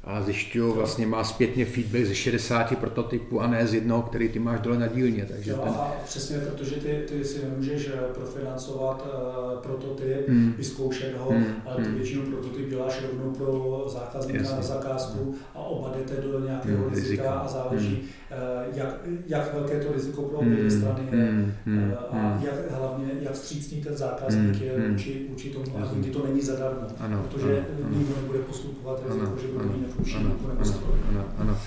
[0.06, 4.40] A zjišťují, vlastně má zpětně feedback ze 60 prototypů a ne z jednoho, který ty
[4.40, 5.26] máš dole na dílně.
[5.26, 5.74] Takže jo, ten...
[5.74, 10.54] a přesně, protože ty, ty si nemůžeš eh, profinancovat uh, prototyp, hmm.
[10.58, 11.46] vyzkoušet ho, hmm.
[11.66, 11.96] ale ty hmm.
[11.96, 14.56] většinou prototyp děláš rovnou pro zákazníka Jasně.
[14.56, 15.36] na zakázku hmm.
[15.56, 16.94] a oba jdete do nějakého hmm.
[16.96, 18.96] rizika a záleží, hmm Eh, jak,
[19.28, 22.44] jak velké to riziko pro obě mm, strany je mm, mm, a mm.
[22.44, 26.42] jak, hlavně jak vstřícný ten zákazník mm, je vůči, vůči tomu a kdy to není
[26.42, 30.62] zadarmo, ano, protože ano, nikdo nebude postupovat riziko, ano, že bude mít nefunkční ano, ano,
[31.10, 31.58] ano, ano.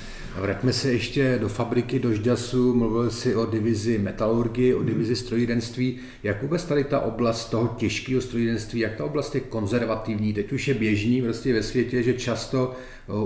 [0.40, 5.98] Vraťme se ještě do fabriky, do Žďasu, mluvil si o divizi metalurgie, o divizi strojírenství.
[6.22, 10.32] Jak vůbec tady ta oblast toho těžkého strojírenství, jak ta oblast je konzervativní?
[10.32, 12.72] Teď už je běžný vlastně ve světě, že často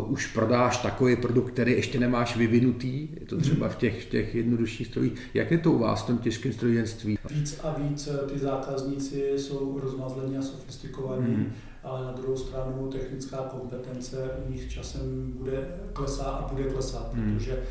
[0.06, 4.34] už prodáš takový produkt, který ještě nemáš vyvinutý, je to třeba v těch, v těch
[4.34, 5.12] jednodušších strojích.
[5.34, 7.18] Jak je to u vás v tom těžkém strojírenství?
[7.30, 11.34] Víc a víc ty zákazníci jsou rozmazlení a sofistikovaní.
[11.34, 11.52] Hmm
[11.84, 17.34] ale na druhou stranu technická kompetence u nich časem bude klesá a bude klesat, hmm.
[17.34, 17.62] protože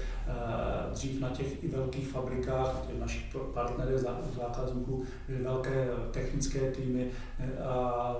[0.93, 3.97] dřív na těch i velkých fabrikách, těch našich partnerů,
[4.37, 7.07] zákazníků, byly velké technické týmy
[7.39, 8.15] eh, a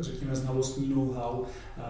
[0.00, 1.44] řekněme znalostní know-how.
[1.78, 1.82] A,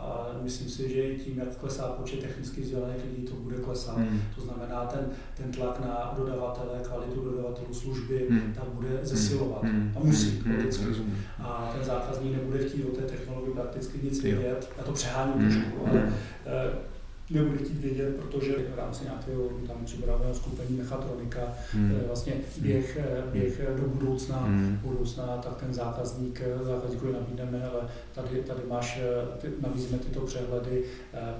[0.00, 3.96] a myslím si, že tím, jak klesá počet technicky vzdělaných lidí, to bude klesat.
[3.96, 4.20] Hmm.
[4.34, 8.52] To znamená, ten, ten tlak na dodavatele, kvalitu dodavatelů služby, hmm.
[8.54, 8.98] tak bude hmm.
[9.02, 9.62] zesilovat.
[9.62, 9.92] Hmm.
[9.96, 10.56] A musí, hmm.
[10.56, 10.84] logicky.
[10.84, 11.16] Hmm.
[11.38, 14.72] A ten zákazník nebude chtít o té technologii prakticky nic vědět.
[14.78, 15.50] Já to přeháním hmm.
[15.50, 16.14] trošku, ale hmm.
[16.46, 16.97] Eh,
[17.30, 21.40] nebude chtít vědět, protože v rámci nějakého tam třeba skupení mechatronika,
[21.72, 22.00] hmm.
[22.06, 23.32] vlastně běh, hmm.
[23.32, 24.78] běh do budoucna, hmm.
[24.82, 29.00] budoucna, tak ten zákazník, zákazníkovi nabídneme, ale tady, tady máš,
[29.40, 30.84] ty, nabízíme tyto přehledy,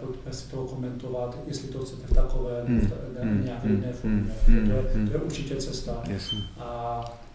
[0.01, 2.77] pojďme si to komentovat, jestli to chcete v takové hmm.
[2.79, 3.45] nebo v hmm.
[3.45, 4.33] nějaké jiné formě.
[4.47, 4.69] Hmm.
[4.69, 6.03] To, je, to je určitě cesta.
[6.09, 6.31] Yes.
[6.59, 7.28] A Eh,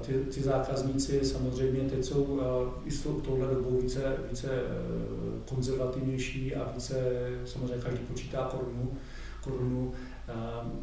[0.00, 4.62] ty, ty zákazníci samozřejmě teď jsou eh, i s touhle dobou více, více eh,
[5.48, 6.96] konzervativnější a více,
[7.44, 8.98] samozřejmě každý počítá korunu,
[9.44, 9.92] korunu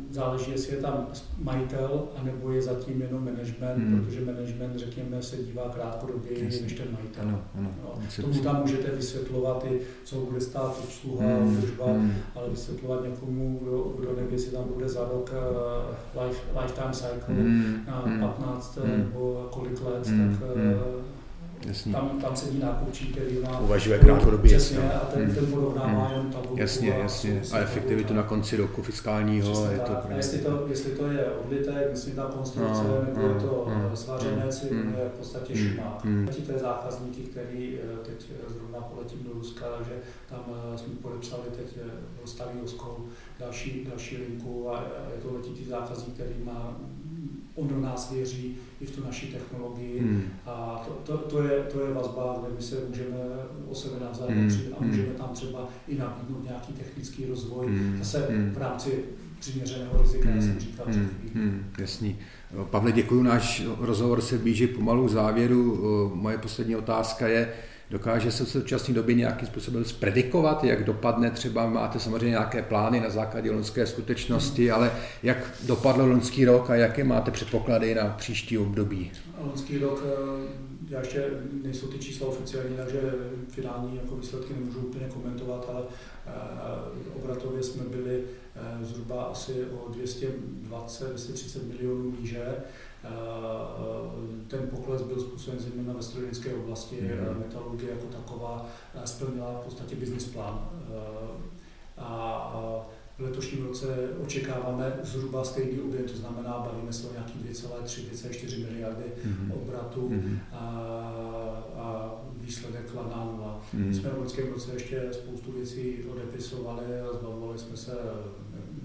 [0.09, 4.05] záleží, jestli je tam majitel, anebo je zatím jenom management, hmm.
[4.05, 7.23] protože management, řekněme, se dívá krátkodobě než ten majitel.
[7.23, 7.71] Ano, ano.
[7.83, 11.59] No, tomu tam můžete vysvětlovat i, co bude stát obsluha, hmm.
[11.59, 12.13] služba, hmm.
[12.35, 15.33] ale vysvětlovat někomu, kdo, kdo neví, jestli tam bude za rok
[16.15, 17.83] uh, life, lifetime cycle hmm.
[17.87, 18.97] na 15 hmm.
[18.97, 20.37] nebo kolik let, hmm.
[20.39, 21.01] tak uh,
[21.67, 21.91] Jasně.
[21.91, 23.59] Tam, tam sedí nákupčí, který má...
[23.59, 24.57] Uvažuje krátkodobě.
[24.57, 25.35] Přesně, a ten, hmm.
[25.35, 26.11] ten porovnává hmm.
[26.11, 26.57] jenom tabulku.
[26.57, 27.41] Jasně, jasně.
[27.53, 29.51] A efektivitu na konci roku fiskálního.
[29.51, 33.21] Přesně je to a jestli to, jestli to je odlitek, myslím ta konstrukce, no, nebo
[33.21, 35.69] no, je to no, svařenec, no, je v podstatě hmm.
[35.69, 36.05] šumák.
[36.05, 36.27] Hmm.
[36.27, 39.93] Ty zákazníky, který eh, teď eh, zrovna poletím do Ruska, že
[40.29, 40.43] tam
[40.73, 41.77] eh, jsme podepsali teď
[42.25, 42.59] starý
[43.39, 44.83] další, další linku a
[45.15, 46.77] je to letitý zákazník, který má
[47.59, 50.23] on do nás věří i v tu naši technologii hmm.
[50.45, 53.17] a to, to, to, je, to je vazba, kde my se můžeme
[53.67, 54.73] o sebe navzájem hmm.
[54.73, 54.89] a hmm.
[54.89, 57.97] můžeme tam třeba i nabídnout nějaký technický rozvoj, hmm.
[57.97, 58.51] zase hmm.
[58.51, 59.03] v rámci
[59.39, 60.41] přiměřeného rizika, hmm.
[60.41, 61.09] jsem říkal hmm.
[61.33, 61.65] hmm.
[61.79, 62.17] Jasný.
[62.69, 66.11] Pavle, děkuji, náš rozhovor se blíží pomalu k závěru.
[66.15, 67.53] Moje poslední otázka je,
[67.89, 72.99] Dokáže se v současné době nějakým způsobem zpredikovat, jak dopadne třeba, máte samozřejmě nějaké plány
[72.99, 74.91] na základě loňské skutečnosti, ale
[75.23, 79.11] jak dopadl loňský rok a jaké máte předpoklady na příští období?
[79.41, 81.25] Loňský rok eh, já ještě
[81.63, 83.01] nejsou ty čísla oficiální, takže
[83.49, 85.83] finální jako výsledky nemůžu úplně komentovat, ale
[87.15, 88.23] obratově jsme byli
[88.81, 89.91] zhruba asi o
[90.71, 92.45] 220-230 milionů níže.
[94.47, 97.39] Ten pokles byl způsoben zejména ve strojenské oblasti, mm.
[97.39, 98.69] metalurgie jako taková
[99.05, 100.69] splnila v podstatě business plán.
[101.97, 102.65] A
[103.19, 103.87] v letošním roce
[104.23, 109.53] očekáváme zhruba stejný objem, to znamená, bavíme se o nějakých 2,3-2,4 miliardy mm-hmm.
[109.53, 110.37] obratu mm-hmm.
[110.51, 110.59] A,
[111.75, 113.61] a výsledek kladná nula.
[113.75, 113.85] Mm-hmm.
[113.85, 117.97] My jsme v loňském roce ještě spoustu věcí odepisovali a zbavovali jsme se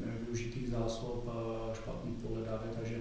[0.06, 2.96] nevyužitých zásob a špatných pohledávek, takže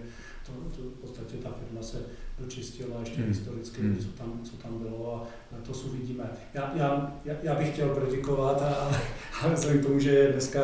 [0.45, 1.97] to, to v podstatě ta firma se
[2.39, 3.29] dočistila ještě hmm.
[3.29, 3.97] historicky, hmm.
[3.97, 6.23] co, tam, co tam bylo a letos uvidíme.
[6.53, 9.01] Já, já, já bych chtěl predikovat, ale,
[9.41, 10.61] ale vzhledem k tomu, že je dneska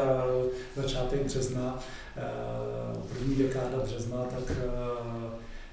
[0.75, 1.79] začátek března,
[2.17, 2.21] eh,
[3.13, 4.65] první dekáda března, tak eh,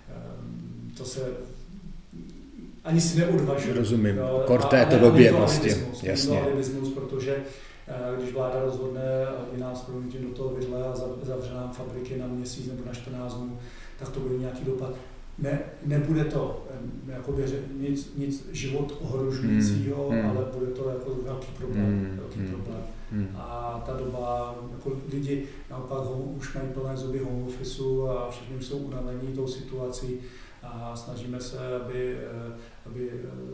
[0.08, 1.20] eh, to se
[2.84, 3.72] ani si neodvažuji.
[3.72, 4.16] Rozumím.
[4.46, 5.76] Kor této době vlastně.
[6.02, 6.42] Jasně.
[6.94, 7.36] Protože
[8.18, 12.66] když vláda rozhodne, aby nás promítí do toho vidle a zavře nám fabriky na měsíc
[12.66, 13.58] nebo na 14 dnů,
[13.98, 14.94] tak to bude nějaký dopad.
[15.38, 16.66] Ne, nebude to
[17.06, 20.30] jako běře, nic, nic život ohrožujícího, hmm.
[20.30, 21.87] ale bude to jako velký problém.
[21.87, 22.16] Hmm.
[22.16, 22.48] Velký hmm.
[22.48, 22.82] problém.
[23.12, 23.28] Hmm.
[23.37, 25.98] A ta doba, jako lidi naopak
[26.37, 30.18] už mají plné zuby home officeu a všichni jsou unavení tou situací
[30.62, 32.18] a snažíme se, aby,
[32.87, 33.11] aby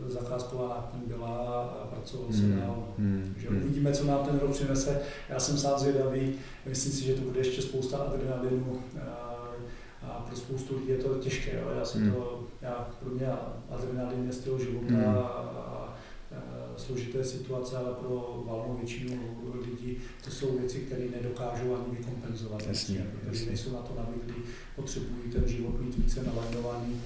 [0.07, 2.59] zakázková náplň byla a pracovalo se hmm.
[2.59, 2.87] dál.
[2.97, 3.29] Hmm.
[3.33, 3.57] Takže hmm.
[3.57, 5.01] uvidíme, co nám ten rok přinese.
[5.29, 6.33] Já jsem sám zvědavý,
[6.65, 8.81] myslím si, že to bude ještě spousta adrenalinu
[10.03, 11.59] a pro spoustu lidí je to těžké.
[11.59, 11.71] Jo.
[11.77, 12.11] Já si hmm.
[12.11, 13.27] to, já, pro mě
[13.69, 15.05] adrenalin je styl života hmm.
[15.05, 15.95] a, a,
[16.35, 19.19] a složité situace, ale pro valnou většinu
[19.65, 22.67] lidí to jsou věci, které nedokážou ani vykompenzovat.
[22.67, 24.43] Jasně, protože nejsou na to navyklí,
[24.75, 27.01] potřebují ten život mít více nalajnovaný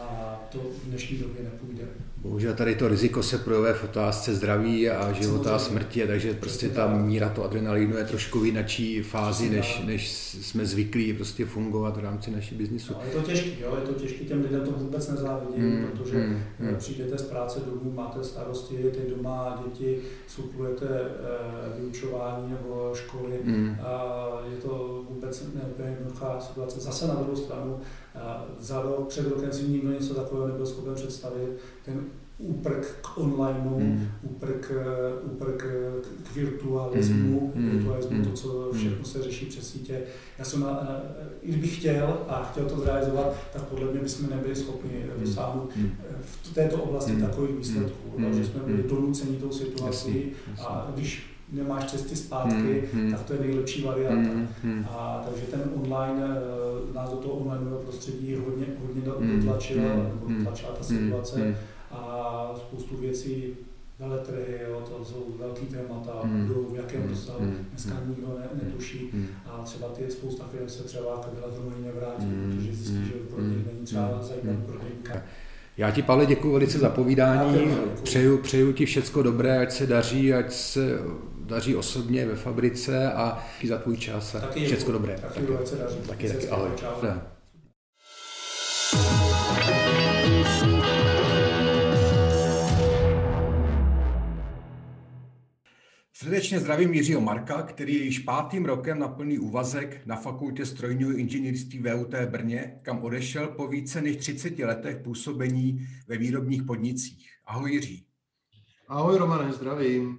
[0.00, 1.82] a to v dnešní době nepůjde.
[2.16, 6.68] Bohužel tady to riziko se projevuje v otázce zdraví a života a smrti, takže prostě
[6.68, 11.96] ta míra to adrenalínu je trošku v jinačí fázi, než, než jsme zvyklí prostě fungovat
[11.96, 12.92] v rámci naší biznisu.
[12.92, 16.18] No, je to těžké, jo, je to těžké, těm lidem to vůbec nezávidím, mm, protože
[16.18, 16.76] mm, mm.
[16.76, 23.76] přijdete z práce domů, máte starosti, ty doma, děti, suplujete e, vyučování nebo školy mm.
[23.82, 26.80] a je to vůbec neúplně jednoduchá situace.
[26.80, 27.80] Zase na druhou stranu,
[28.58, 31.58] za rok, před rokem si nikdo něco takového nebyl schopen představit.
[31.84, 32.04] Ten
[32.38, 34.08] úprk k onlineu, mm.
[34.22, 34.72] úprk,
[35.22, 35.64] úprk
[36.22, 37.70] k virtualismu, mm.
[37.70, 38.24] virtualismu mm.
[38.24, 38.78] to, co hmm.
[38.78, 40.02] všechno se řeší přes sítě.
[40.38, 40.66] Já jsem,
[41.42, 45.24] i kdybych chtěl a chtěl to zrealizovat, tak podle mě bychom nebyli schopni mm.
[45.24, 45.90] dosáhnout mm.
[46.20, 47.20] v této oblasti mm.
[47.20, 48.34] takových výsledků, mm.
[48.34, 53.40] že jsme byli donuceni tou situací a když nemáš cesty zpátky, mm, tak to je
[53.40, 54.30] nejlepší varianta.
[54.34, 54.84] Mm, mm.
[54.88, 59.02] A takže ten online, eh, nás do toho online prostředí hodně, hodně
[59.36, 61.54] dotlačila, mm, nebo dotlačila ta situace mm,
[61.90, 63.56] a spoustu věcí
[63.98, 66.46] veletrhy, jo, to jsou velký témata, mm.
[66.46, 67.66] budou v jakém dosahu, mm.
[67.70, 69.26] dneska nikdo ne, netuší mm.
[69.46, 72.56] a třeba ty spousta firm se třeba k velodromu nevrátí, mm.
[72.56, 75.22] protože zjistí, že pro ně není třeba zajímavý prodejka.
[75.76, 77.68] Já ti, Pavle, děkuji velice za povídání.
[78.02, 80.98] Přeju, přeju ti všecko dobré, ať se daří, ať se
[81.52, 85.18] daří osobně ve fabrice a za tvůj čas a taky všecko dobré.
[85.18, 86.70] Taky, taky, taky, taky, taky, taky ahoj.
[86.76, 86.88] Čau.
[96.12, 101.12] Srdečně zdravím Jiřího Marka, který je již pátým rokem na plný úvazek na fakultě strojního
[101.12, 107.30] inženýrství VUT Brně, kam odešel po více než 30 letech působení ve výrobních podnicích.
[107.44, 108.06] Ahoj Jiří.
[108.88, 110.18] Ahoj Romane, zdravím.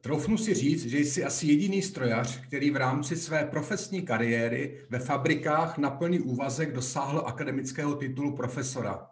[0.00, 4.98] Troufnu si říct, že jsi asi jediný strojař, který v rámci své profesní kariéry ve
[4.98, 9.06] fabrikách na plný úvazek dosáhl akademického titulu profesora.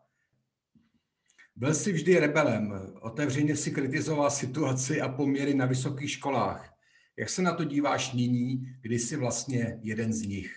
[1.56, 6.74] Byl jsi vždy rebelem, otevřeně si kritizoval situaci a poměry na vysokých školách.
[7.16, 10.56] Jak se na to díváš nyní, kdy jsi vlastně jeden z nich?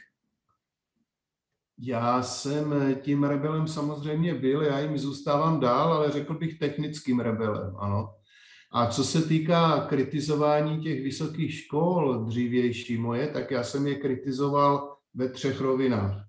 [1.78, 7.76] Já jsem tím rebelem samozřejmě byl, já jim zůstávám dál, ale řekl bych technickým rebelem,
[7.78, 8.16] ano.
[8.72, 14.98] A co se týká kritizování těch vysokých škol dřívější moje, tak já jsem je kritizoval
[15.14, 16.26] ve třech rovinách.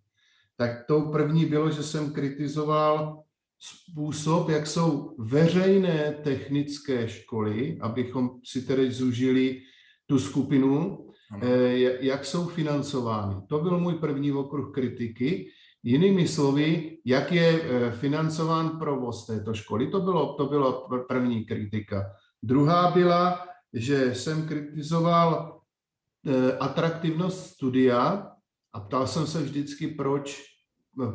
[0.57, 3.23] Tak tou první bylo, že jsem kritizoval
[3.59, 9.61] způsob, jak jsou veřejné technické školy, abychom si tedy zužili
[10.07, 10.99] tu skupinu,
[11.33, 11.43] ano.
[11.47, 13.37] Eh, jak jsou financovány.
[13.49, 15.49] To byl můj první okruh kritiky.
[15.83, 19.87] Jinými slovy, jak je eh, financován provoz této školy.
[19.87, 22.03] To bylo, to byla první kritika.
[22.43, 25.61] Druhá byla, že jsem kritizoval
[26.27, 28.33] eh, atraktivnost studia
[28.73, 30.43] a ptal jsem se vždycky, proč,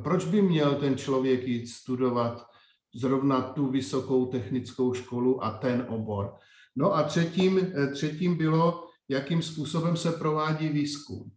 [0.03, 2.47] proč by měl ten člověk jít studovat
[2.95, 6.35] zrovna tu vysokou technickou školu a ten obor.
[6.75, 11.31] No a třetím, třetím bylo, jakým způsobem se provádí výzkum.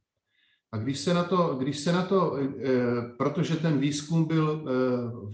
[0.73, 2.39] A když se na to, když se na to
[3.19, 4.65] protože ten výzkum byl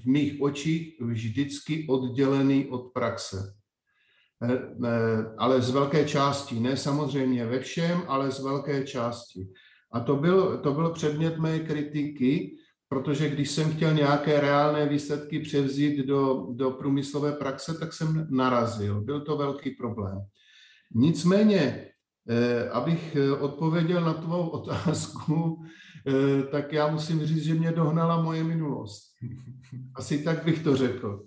[0.03, 3.55] v mých očích vždycky oddělený od praxe.
[5.39, 9.49] Ale z velké části, ne samozřejmě ve všem, ale z velké části.
[9.93, 12.57] A to byl, to byl předmět mé kritiky,
[12.89, 19.01] protože když jsem chtěl nějaké reálné výsledky převzít do, do průmyslové praxe, tak jsem narazil.
[19.01, 20.19] Byl to velký problém.
[20.95, 21.89] Nicméně,
[22.29, 25.65] eh, abych odpověděl na tvou otázku,
[26.07, 29.03] eh, tak já musím říct, že mě dohnala moje minulost.
[29.95, 31.27] Asi tak bych to řekl.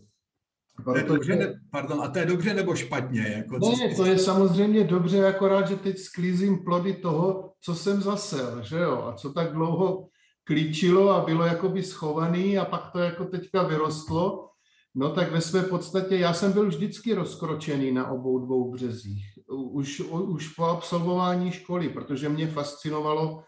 [0.84, 3.22] To je dobře, ne, pardon, a to je dobře nebo špatně?
[3.38, 8.64] Jako ne, to je samozřejmě dobře, akorát, že teď sklízím plody toho, co jsem zasel,
[8.64, 10.08] že jo, a co tak dlouho
[10.44, 14.50] klíčilo a bylo jakoby schovaný a pak to jako teďka vyrostlo,
[14.96, 19.26] no tak ve své podstatě já jsem byl vždycky rozkročený na obou dvou březích.
[19.72, 23.44] Už, už po absolvování školy, protože mě fascinovalo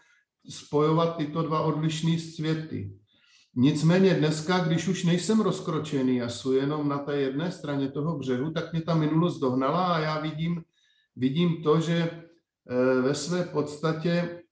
[0.48, 3.01] spojovat tyto dva odlišné světy.
[3.54, 8.50] Nicméně dneska, když už nejsem rozkročený a jsou jenom na té jedné straně toho břehu,
[8.50, 10.62] tak mě ta minulost dohnala a já vidím,
[11.16, 14.42] vidím to, že eh, ve své podstatě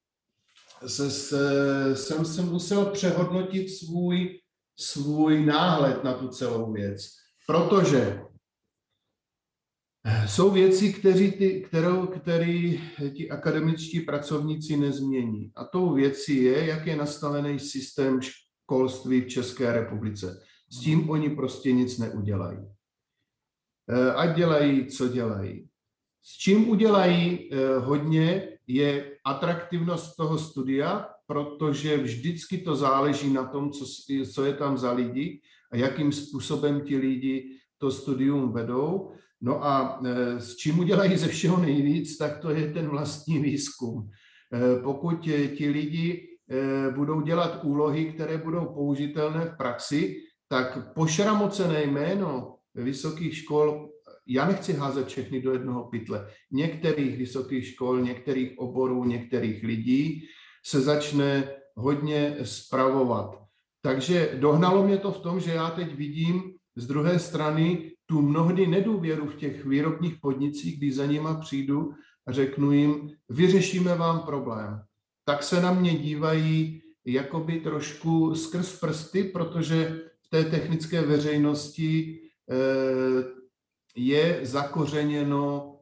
[0.87, 4.41] se, se, jsem se musel přehodnotit svůj,
[4.77, 7.03] svůj náhled na tu celou věc.
[7.47, 8.23] Protože
[10.27, 12.81] jsou věci, který ty, kterou, který
[13.17, 15.53] ti akademičtí pracovníci nezmění.
[15.57, 18.21] A tou věcí je, jak je nastavený systém
[18.71, 20.43] školství v České republice.
[20.71, 22.59] S tím oni prostě nic neudělají.
[23.91, 25.69] Eh, ať dělají, co dělají.
[26.23, 33.71] S čím udělají eh, hodně, je atraktivnost toho studia, protože vždycky to záleží na tom,
[33.71, 33.85] co,
[34.35, 35.41] co je tam za lidi
[35.73, 39.11] a jakým způsobem ti lidi to studium vedou.
[39.41, 44.11] No a eh, s čím udělají ze všeho nejvíc, tak to je ten vlastní výzkum.
[44.83, 45.23] Pokud
[45.57, 46.30] ti lidi
[46.95, 50.17] budou dělat úlohy, které budou použitelné v praxi,
[50.49, 53.89] tak pošramocené jméno vysokých škol,
[54.27, 60.23] já nechci házet všechny do jednoho pytle, některých vysokých škol, některých oborů, některých lidí
[60.67, 63.39] se začne hodně spravovat.
[63.83, 66.43] Takže dohnalo mě to v tom, že já teď vidím
[66.77, 71.91] z druhé strany tu mnohdy nedůvěru v těch výrobních podnicích, když za nima přijdu
[72.27, 74.81] a řeknu jim, vyřešíme vám problém
[75.31, 83.25] tak se na mě dívají jakoby trošku skrz prsty, protože v té technické veřejnosti eh,
[83.97, 85.77] je zakořeněno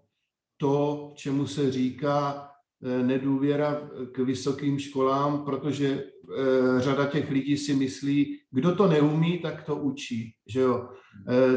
[0.57, 2.49] to, čemu se říká
[2.85, 9.39] eh, nedůvěra k vysokým školám, protože eh, řada těch lidí si myslí, kdo to neumí,
[9.39, 10.33] tak to učí.
[10.49, 10.89] Že jo?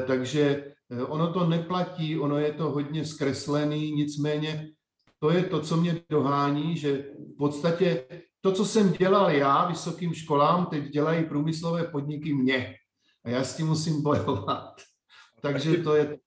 [0.08, 0.74] Takže
[1.08, 4.72] ono to neplatí, ono je to hodně zkreslený, nicméně
[5.22, 8.04] to je to, co mě dohání, že v podstatě
[8.42, 12.76] to, co jsem dělal já vysokým školám, teď dělají průmyslové podniky mě.
[13.26, 14.82] A já s tím musím bojovat.
[15.42, 16.18] Takže to je...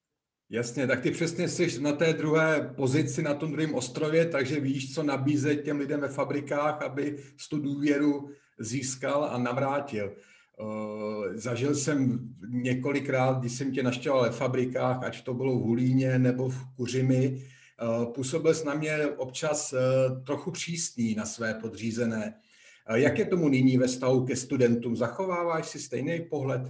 [0.51, 4.95] Jasně, tak ty přesně jsi na té druhé pozici, na tom druhém ostrově, takže víš,
[4.95, 7.19] co nabízet těm lidem ve fabrikách, aby
[7.51, 10.13] tu důvěru získal a navrátil.
[11.35, 16.49] Zažil jsem několikrát, když jsem tě naštěval ve fabrikách, ať to bylo v Hulíně nebo
[16.49, 17.47] v Kuřimi,
[18.15, 19.79] působil jsi na mě občas eh,
[20.27, 22.35] trochu přísný na své podřízené.
[22.89, 24.97] Eh, jak je tomu nyní ve stavu ke studentům?
[24.97, 26.63] Zachováváš si stejný pohled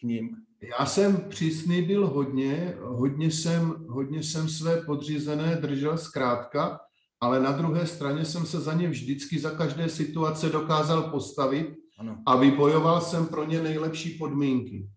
[0.00, 0.36] k ním?
[0.78, 6.80] Já jsem přísný byl hodně, hodně jsem, hodně jsem své podřízené držel zkrátka,
[7.20, 11.66] ale na druhé straně jsem se za ně vždycky za každé situace dokázal postavit
[11.98, 12.18] ano.
[12.26, 14.88] a vybojoval jsem pro ně nejlepší podmínky.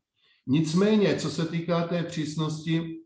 [0.47, 3.04] Nicméně, co se týká té přísnosti,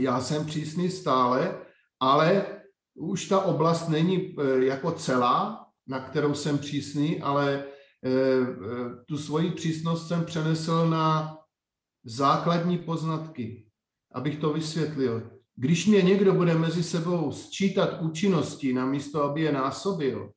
[0.00, 1.58] já jsem přísný stále,
[2.00, 2.46] ale
[2.94, 8.44] už ta oblast není e, jako celá, na kterou jsem přísný, ale e, e,
[9.06, 11.38] tu svoji přísnost jsem přenesl na
[12.04, 13.66] základní poznatky,
[14.14, 15.30] abych to vysvětlil.
[15.56, 20.30] Když mě někdo bude mezi sebou sčítat účinnosti na místo, aby je násobil,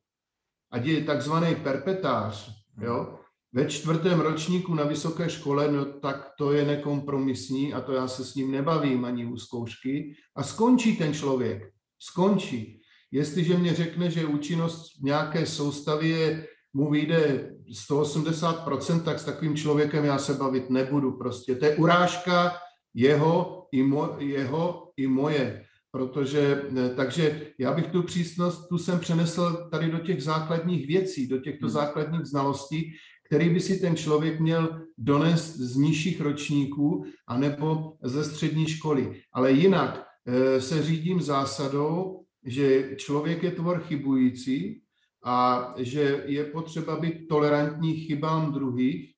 [0.70, 3.18] ať je takzvaný perpetář, jo,
[3.52, 8.24] ve čtvrtém ročníku na vysoké škole, no tak to je nekompromisní a to já se
[8.24, 10.14] s ním nebavím ani u zkoušky.
[10.36, 11.62] A skončí ten člověk.
[11.98, 12.80] Skončí.
[13.10, 17.50] Jestliže mě řekne, že účinnost v nějaké soustavě mu vyjde
[17.88, 21.54] 180%, tak s takovým člověkem já se bavit nebudu prostě.
[21.54, 22.52] To je urážka
[22.94, 25.64] jeho i, mo, jeho i moje.
[25.90, 26.62] Protože,
[26.96, 31.66] takže já bych tu přísnost, tu jsem přenesl tady do těch základních věcí, do těchto
[31.66, 31.72] hmm.
[31.72, 32.92] základních znalostí,
[33.32, 39.22] který by si ten člověk měl donést z nižších ročníků anebo ze střední školy.
[39.32, 44.82] Ale jinak eh, se řídím zásadou, že člověk je tvor chybující
[45.24, 49.10] a že je potřeba být tolerantní chybám druhých,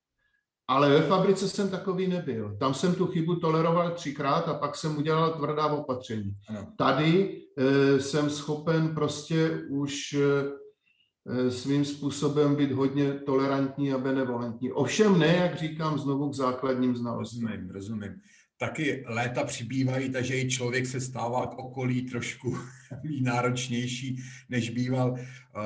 [0.69, 2.57] ale ve fabrice jsem takový nebyl.
[2.61, 6.33] Tam jsem tu chybu toleroval třikrát a pak jsem udělal tvrdá opatření.
[6.49, 6.67] Ano.
[6.79, 10.64] Tady e, jsem schopen prostě už e,
[11.49, 14.73] svým způsobem být hodně tolerantní a benevolentní.
[14.73, 17.47] Ovšem ne, jak říkám, znovu k základním znalostem.
[17.47, 18.21] Rozumím, rozumím.
[18.59, 22.59] Taky léta přibývají, takže i člověk se stává k okolí trošku
[23.23, 25.17] náročnější, než býval.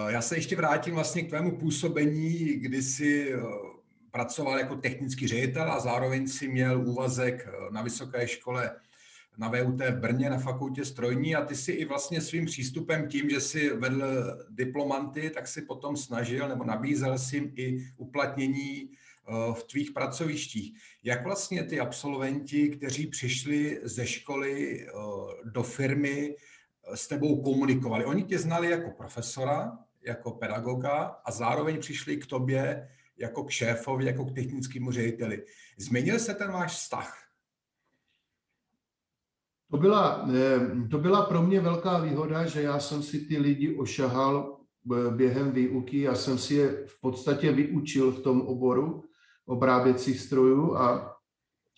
[0.08, 3.34] Já se ještě vrátím vlastně k tvému působení, kdy jsi
[4.10, 8.70] pracoval jako technický ředitel a zároveň si měl úvazek eh, na vysoké škole
[9.38, 13.30] na VUT v Brně na fakultě strojní a ty si i vlastně svým přístupem tím,
[13.30, 14.02] že si vedl
[14.50, 20.78] diplomanty, tak si potom snažil nebo nabízel si i uplatnění eh, v tvých pracovištích.
[21.04, 24.92] Jak vlastně ty absolventi, kteří přišli ze školy eh,
[25.44, 26.34] do firmy,
[26.94, 28.04] s tebou komunikovali?
[28.04, 34.04] Oni tě znali jako profesora, jako pedagoga a zároveň přišli k tobě jako k šéfovi,
[34.04, 35.44] jako k technickému řediteli.
[35.76, 37.27] Změnil se ten váš vztah?
[39.70, 43.76] To byla, eh, to byla pro mě velká výhoda, že já jsem si ty lidi
[43.76, 44.58] ošahal
[44.92, 49.04] eh, během výuky, já jsem si je v podstatě vyučil v tom oboru
[49.46, 51.16] obráběcích strojů a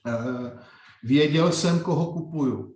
[0.06, 0.58] eh,
[1.02, 2.74] věděl jsem, koho kupuju.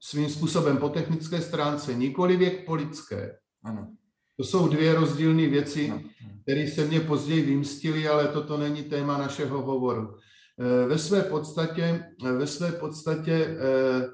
[0.00, 3.38] Svým způsobem po technické stránce, nikoli věk po lidské.
[3.64, 3.92] Ano.
[4.36, 5.92] To jsou dvě rozdílné věci,
[6.42, 10.16] které se mě později vymstily, ale toto není téma našeho hovoru.
[10.86, 12.04] Ve své podstatě,
[12.36, 14.08] ve své podstatě eh,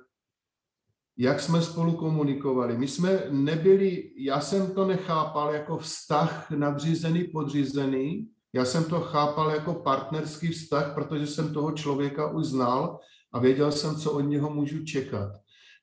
[1.19, 2.79] jak jsme spolu komunikovali.
[2.79, 9.51] My jsme nebyli, já jsem to nechápal jako vztah nadřízený, podřízený, já jsem to chápal
[9.51, 12.99] jako partnerský vztah, protože jsem toho člověka už znal
[13.33, 15.33] a věděl jsem, co od něho můžu čekat.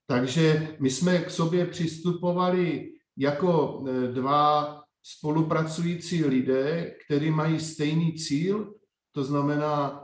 [0.08, 8.74] Takže my jsme k sobě přistupovali jako e, dva spolupracující lidé, kteří mají stejný cíl,
[9.12, 10.03] to znamená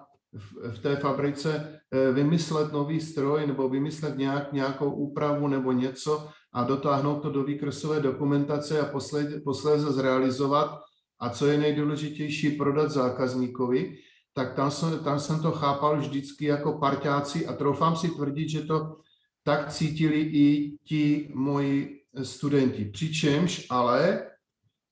[0.71, 6.63] v té fabrice e, vymyslet nový stroj nebo vymyslet nějak, nějakou úpravu nebo něco a
[6.63, 10.79] dotáhnout to do výkresové dokumentace a posledně, posléze zrealizovat
[11.19, 13.97] a co je nejdůležitější, prodat zákazníkovi,
[14.33, 18.61] tak tam jsem, tam jsem to chápal vždycky jako parťáci a troufám si tvrdit, že
[18.61, 18.97] to
[19.43, 22.85] tak cítili i ti moji studenti.
[22.85, 24.27] Přičemž ale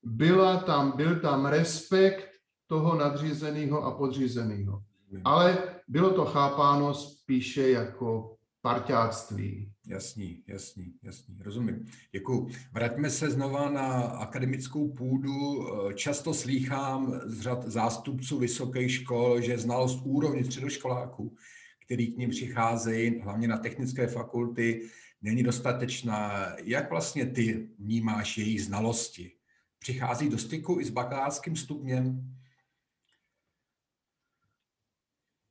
[0.03, 2.27] byla tam, byl tam respekt
[2.67, 4.86] toho nadřízeného a podřízeného.
[5.23, 9.71] Ale bylo to chápáno spíše jako parťáctví.
[9.87, 11.85] Jasný, jasný, jasný, rozumím.
[12.11, 12.47] Děkuji.
[12.73, 15.65] Vraťme se znova na akademickou půdu.
[15.93, 21.35] Často slýchám z řad zástupců vysokých škol, že znalost úrovně středoškoláků,
[21.85, 24.89] který k ním přicházejí, hlavně na technické fakulty,
[25.21, 26.47] není dostatečná.
[26.63, 29.31] Jak vlastně ty vnímáš jejich znalosti?
[29.79, 32.36] Přichází do styku i s bakalářským stupněm?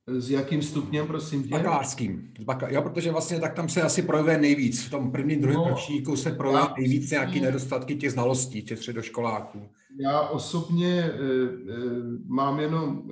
[0.07, 1.49] S jakým stupněm, prosím tě?
[1.49, 2.33] Bakalářským.
[2.45, 2.69] Baka...
[2.69, 4.83] Jo, protože vlastně tak tam se asi projevuje nejvíc.
[4.83, 9.69] V tom prvním, druhém no, ročníku se projevuje nejvíc nějaký nedostatky těch znalostí těch středoškoláků.
[9.99, 11.13] Já osobně e, e,
[12.27, 13.03] mám jenom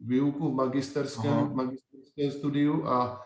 [0.00, 3.20] výuku v magisterském, magisterském studiu a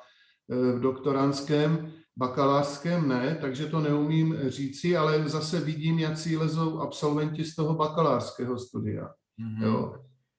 [0.51, 6.79] e, v doktorantském bakalářském ne, takže to neumím říci, ale zase vidím, jak si lezou
[6.79, 9.05] absolventi z toho bakalářského studia,
[9.41, 9.65] mm-hmm.
[9.65, 9.95] jo,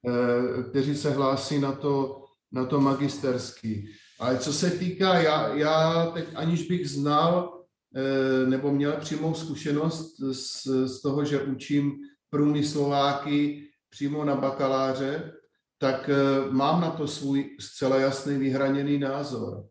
[0.07, 2.20] eh, kteří se hlásí na to,
[2.51, 3.89] na to magisterský.
[4.19, 7.61] Ale co se týká, já, já teď aniž bych znal
[7.95, 11.93] eh, nebo měl přímou zkušenost z, z toho, že učím
[12.29, 15.33] průmyslováky přímo na bakaláře,
[15.77, 19.65] tak eh, mám na to svůj zcela jasný vyhraněný názor.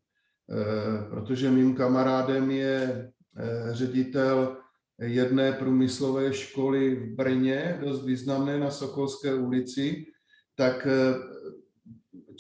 [0.51, 3.11] Eh, protože mým kamarádem je
[3.71, 4.57] ředitel
[5.01, 10.05] jedné průmyslové školy v Brně, dost významné na Sokolské ulici,
[10.57, 10.87] tak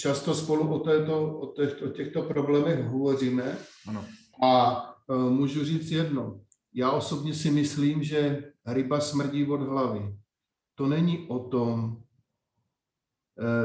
[0.01, 3.59] často spolu o, této, o, těchto, o těchto problémech hovoříme.
[3.86, 4.05] Ano.
[4.44, 4.84] A
[5.28, 6.40] můžu říct jedno.
[6.74, 10.16] Já osobně si myslím, že ryba smrdí od hlavy.
[10.74, 12.03] To není o tom,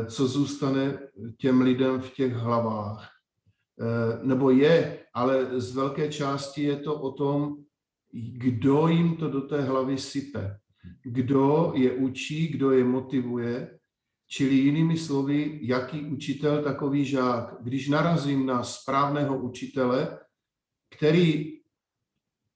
[0.08, 1.00] co zůstane
[1.38, 3.16] těm lidem v těch hlavách,
[3.82, 7.58] Eh, nebo je, ale z velké části je to o tom,
[8.14, 10.60] kdo jim to do té hlavy sype,
[11.04, 13.80] kdo je učí, kdo je motivuje,
[14.28, 17.56] čili jinými slovy, jaký učitel, takový žák.
[17.62, 20.20] Když narazím na správného učitele,
[20.90, 21.60] který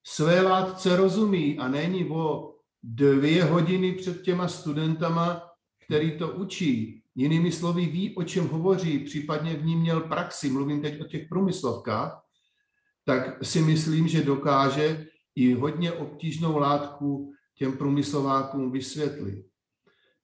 [0.03, 5.41] své látce rozumí a není o dvě hodiny před těma studentama,
[5.85, 10.81] který to učí, jinými slovy ví, o čem hovoří, případně v ní měl praxi, mluvím
[10.81, 12.23] teď o těch průmyslovkách,
[13.05, 19.48] tak si myslím, že dokáže i hodně obtížnou látku těm průmyslovákům vysvětlit.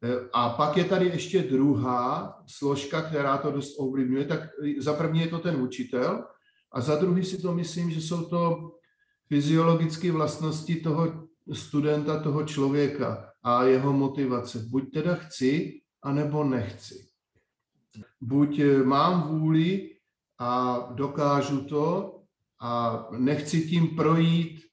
[0.03, 4.25] E, a pak je tady ještě druhá složka, která to dost ovlivňuje.
[4.25, 4.39] Tak
[4.79, 6.23] za první je to ten učitel
[6.71, 8.71] a za druhý si to myslím, že jsou to
[9.27, 14.59] fyziologické vlastnosti toho studenta, toho člověka a jeho motivace.
[14.69, 17.07] Buď teda chci, anebo nechci.
[18.21, 19.89] Buď e, mám vůli
[20.39, 22.15] a dokážu to
[22.61, 24.65] a nechci tím projít,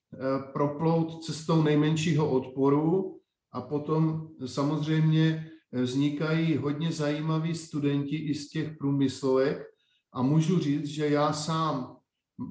[0.53, 3.12] proplout cestou nejmenšího odporu
[3.53, 9.67] a potom samozřejmě vznikají hodně zajímaví studenti i z těch průmyslovek
[10.13, 11.97] a můžu říct, že já sám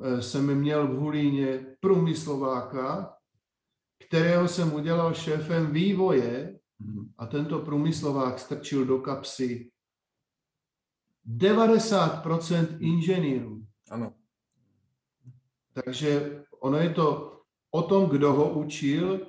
[0.03, 3.16] e, jsem měl v Hulíně průmyslováka,
[4.07, 7.12] kterého jsem udělal šéfem vývoje mhm.
[7.18, 9.70] a tento průmyslovák strčil do kapsy
[11.26, 13.62] 90% inženýrů.
[13.90, 14.14] Ano.
[15.72, 17.32] Takže ono je to
[17.70, 19.26] o tom, kdo ho učil,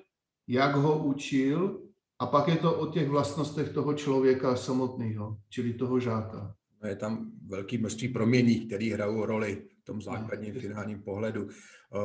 [0.48, 1.82] jak ho učil
[2.20, 6.56] a pak je to o těch vlastnostech toho člověka samotného, čili toho žáka.
[6.88, 11.48] Je tam velký množství promění, které hrajou roli v tom základním finálním pohledu.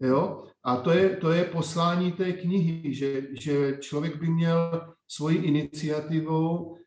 [0.00, 0.44] Jo?
[0.64, 6.76] A to je, to je poslání té knihy, že, že člověk by měl svoji iniciativou
[6.76, 6.83] Eh,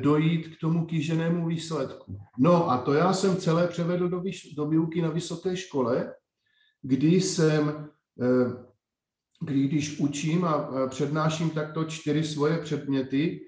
[0.00, 2.20] dojít k tomu kýženému výsledku.
[2.38, 6.14] No a to já jsem celé převedl do, výš, do výuky na vysoké škole,
[6.82, 7.88] kdy jsem,
[8.22, 8.64] eh,
[9.40, 13.40] kdy, když učím a přednáším takto čtyři svoje předměty,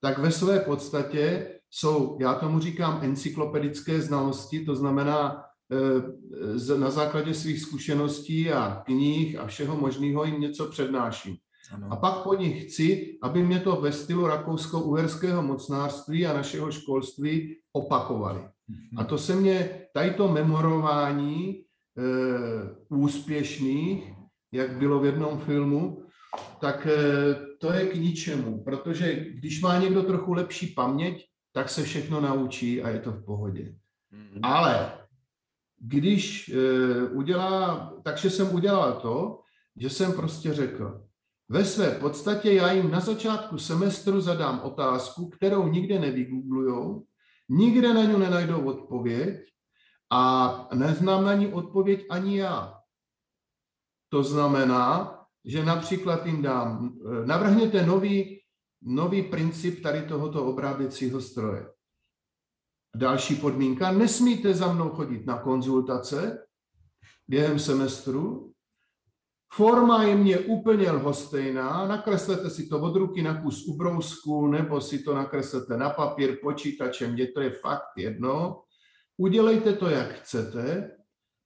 [0.00, 5.44] tak ve své podstatě jsou, já tomu říkám, encyklopedické znalosti, to znamená,
[6.74, 11.36] eh, na základě svých zkušeností a knih a všeho možného jim něco přednáším.
[11.72, 11.88] Ano.
[11.90, 17.56] A pak po nich chci, aby mě to ve stylu rakousko-uherského mocnářství a našeho školství
[17.72, 18.40] opakovali.
[18.96, 21.62] A to se mě, tady to memorování e,
[22.88, 24.12] úspěšných,
[24.52, 26.02] jak bylo v jednom filmu,
[26.60, 26.98] tak e,
[27.58, 32.82] to je k ničemu, protože když má někdo trochu lepší paměť, tak se všechno naučí
[32.82, 33.74] a je to v pohodě.
[34.12, 34.40] Mm-hmm.
[34.42, 34.92] Ale
[35.80, 39.40] když e, udělá, takže jsem udělal to,
[39.76, 41.07] že jsem prostě řekl,
[41.48, 47.04] ve své podstatě já jim na začátku semestru zadám otázku, kterou nikde nevygooglujou,
[47.48, 49.50] nikde na ní nenajdou odpověď
[50.12, 52.80] a neznám na ní odpověď ani já.
[54.08, 58.40] To znamená, že například jim dám, navrhněte nový,
[58.82, 61.72] nový princip tady tohoto obráběcího stroje.
[62.96, 66.46] Další podmínka, nesmíte za mnou chodit na konzultace
[67.28, 68.52] během semestru,
[69.52, 74.98] Forma je mě úplně lhostejná, nakreslete si to od ruky na kus ubrousku, nebo si
[74.98, 78.62] to nakreslete na papír počítačem, kde to je fakt jedno.
[79.16, 80.90] Udělejte to, jak chcete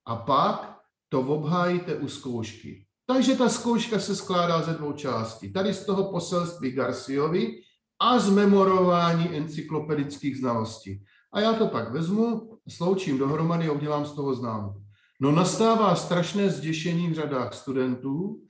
[0.05, 0.77] a pak
[1.09, 2.85] to obhájíte u zkoušky.
[3.05, 5.53] Takže ta zkouška se skládá ze dvou částí.
[5.53, 7.61] Tady z toho poselství Garciovi
[7.99, 11.03] a z memorování encyklopedických znalostí.
[11.33, 14.82] A já to pak vezmu, sloučím dohromady a udělám z toho známku.
[15.23, 18.43] No nastává strašné zděšení v řadách studentů,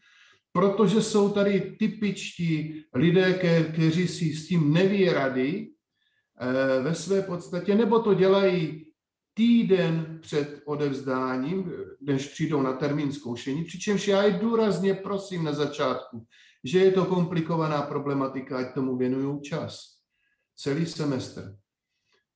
[0.52, 3.34] protože jsou tady typičtí lidé,
[3.74, 5.70] kteří si s tím neví rady
[6.40, 8.86] eh, ve své podstatě, nebo to dělají
[9.34, 11.72] týden před odevzdáním,
[12.02, 16.26] než přijdou na termín zkoušení, přičemž já je důrazně prosím na začátku,
[16.64, 19.80] že je to komplikovaná problematika, ať tomu věnují čas.
[20.56, 21.56] Celý semestr.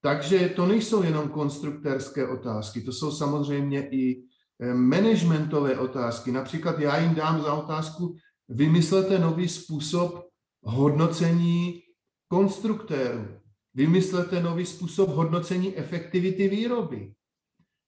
[0.01, 4.26] Takže to nejsou jenom konstruktérské otázky, to jsou samozřejmě i
[4.73, 6.31] managementové otázky.
[6.31, 8.15] Například já jim dám za otázku,
[8.49, 10.27] vymyslete nový způsob
[10.63, 11.81] hodnocení
[12.27, 13.27] konstruktérů.
[13.73, 17.13] Vymyslete nový způsob hodnocení efektivity výroby.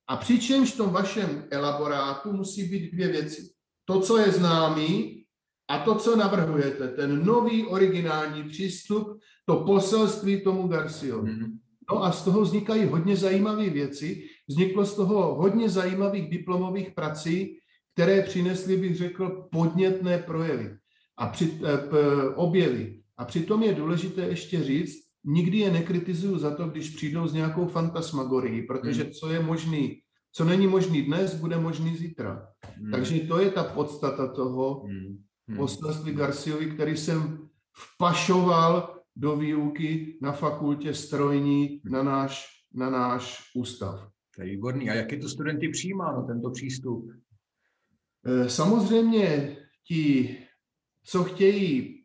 [0.08, 3.50] A přičemž v tom vašem elaborátu musí být dvě věci.
[3.86, 5.20] To, co je známý,
[5.70, 11.32] a to, co navrhujete, ten nový originální přístup, to poselství tomu Garciovi.
[11.32, 11.58] Mm-hmm.
[11.92, 14.28] No a z toho vznikají hodně zajímavé věci.
[14.50, 17.58] Vzniklo z toho hodně zajímavých diplomových prací,
[17.94, 20.78] které přinesly, bych řekl, podnětné projevy
[21.18, 21.98] a při, eh, p,
[22.36, 23.02] objevy.
[23.18, 27.68] A přitom je důležité ještě říct, nikdy je nekritizuju za to, když přijdou s nějakou
[27.68, 29.12] fantasmagorií, protože hmm.
[29.12, 32.48] co je možný, co není možný dnes, bude možný zítra.
[32.78, 32.92] Hmm.
[32.92, 35.18] Takže to je ta podstata toho hmm.
[35.48, 35.58] hmm.
[35.58, 44.10] poselství Garciovi, který jsem vpašoval do výuky na fakultě strojní na náš, na náš ústav.
[44.40, 44.90] To je výborný.
[44.90, 47.12] A jak je to studenty přijímáno, tento přístup?
[48.26, 50.38] Eh, samozřejmě ti,
[51.04, 52.04] co chtějí,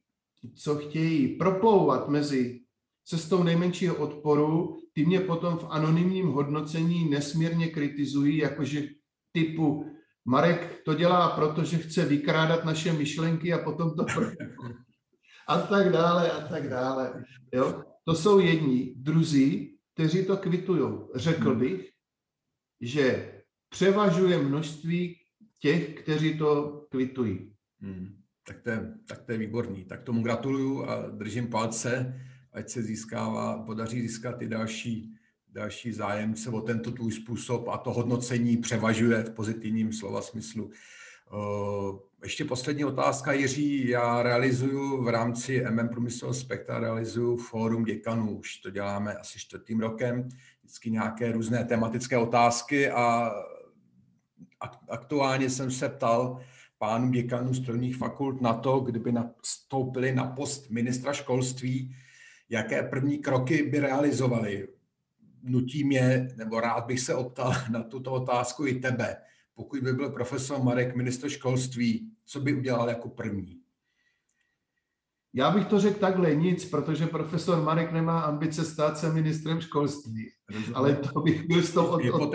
[0.55, 2.61] co chtějí proplouvat mezi
[3.05, 8.83] cestou nejmenšího odporu, ty mě potom v anonymním hodnocení nesmírně kritizují, jakože
[9.33, 9.91] typu
[10.25, 14.07] Marek to dělá, protože chce vykrádat naše myšlenky a potom to
[15.49, 17.25] a tak dále a tak dále.
[17.53, 17.83] Jo?
[18.05, 18.95] To jsou jedni.
[18.97, 20.99] Druzí, kteří to kvitují.
[21.15, 21.59] Řekl hmm.
[21.59, 21.94] bych,
[22.81, 23.33] že
[23.69, 25.17] převažuje množství
[25.61, 27.53] těch, kteří to kvitují.
[27.81, 28.17] Hmm.
[28.47, 29.85] Tak, to je, tak to je výborný.
[29.85, 32.21] Tak tomu gratuluju a držím palce,
[32.53, 35.15] ať se získává, podaří získat i další,
[35.49, 40.71] další zájemce o tento tvůj způsob a to hodnocení převažuje v pozitivním slova smyslu.
[42.23, 43.89] Ještě poslední otázka, Jiří.
[43.89, 48.39] Já realizuju v rámci MM Průmyslového spektra realizuju fórum děkanů.
[48.39, 50.29] Už to děláme asi čtvrtým rokem.
[50.65, 53.33] Vždycky nějaké různé tematické otázky a
[54.89, 56.41] aktuálně jsem se ptal
[56.79, 61.97] pánů děkanů strojních fakult na to, kdyby nastoupili na post ministra školství,
[62.49, 64.69] jaké první kroky by realizovali.
[65.43, 69.17] Nutí mě, nebo rád bych se optal na tuto otázku i tebe.
[69.55, 73.64] Pokud by byl profesor Marek ministr školství, co by udělal jako první?
[75.37, 80.31] Já bych to řekl takhle, nic, protože profesor Marek nemá ambice stát se ministrem školství.
[80.49, 80.77] Rozumím.
[80.77, 82.35] Ale to bych byl z toho od,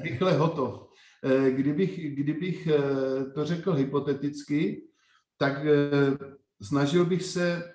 [0.00, 0.92] rychle hotov.
[1.24, 4.88] Eh, kdybych, kdybych eh, to řekl hypoteticky,
[5.38, 6.18] tak eh,
[6.62, 7.72] snažil bych se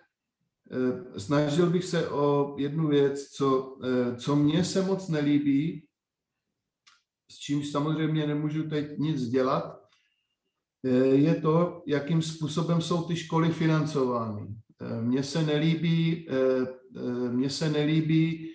[1.18, 3.78] snažil bych se o jednu věc, co,
[4.18, 5.88] co mně se moc nelíbí,
[7.32, 9.87] s čímž samozřejmě nemůžu teď nic dělat,
[11.12, 14.48] je to, jakým způsobem jsou ty školy financovány.
[15.02, 16.28] Mně se nelíbí,
[17.32, 18.50] mně se nelíbí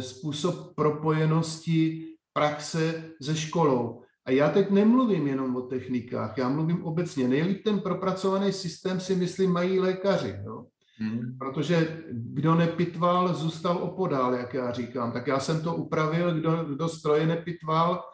[0.00, 4.02] způsob propojenosti praxe se školou.
[4.26, 7.28] A já teď nemluvím jenom o technikách, já mluvím obecně.
[7.28, 10.36] Nejlíp ten propracovaný systém si myslím mají lékaři.
[10.44, 10.66] Jo?
[10.98, 11.36] Hmm.
[11.38, 15.12] Protože kdo nepitval, zůstal opodál, jak já říkám.
[15.12, 18.09] Tak já jsem to upravil, kdo, kdo stroje nepitval, eh,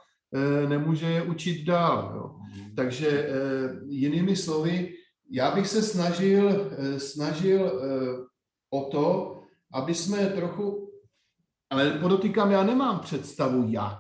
[0.69, 2.13] nemůže je učit dál.
[2.17, 2.37] Jo?
[2.53, 2.75] Hmm.
[2.75, 3.33] Takže eh,
[3.87, 4.95] jinými slovy,
[5.31, 7.81] já bych se snažil, eh, snažil
[8.71, 9.37] o to,
[9.73, 10.93] aby jsme trochu,
[11.71, 13.99] ale podotýkám, já nemám představu jak.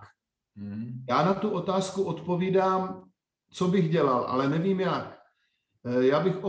[0.57, 1.05] Hmm.
[1.09, 3.09] Já na tu otázku odpovídám,
[3.51, 5.17] co bych dělal, ale nevím jak.
[5.87, 6.45] Eh, já bych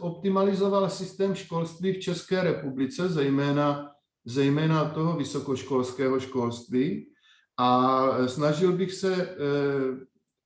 [0.00, 3.90] optimalizoval systém školství v České republice, zejména,
[4.24, 7.06] zejména toho vysokoškolského školství
[7.58, 9.36] a snažil bych se eh,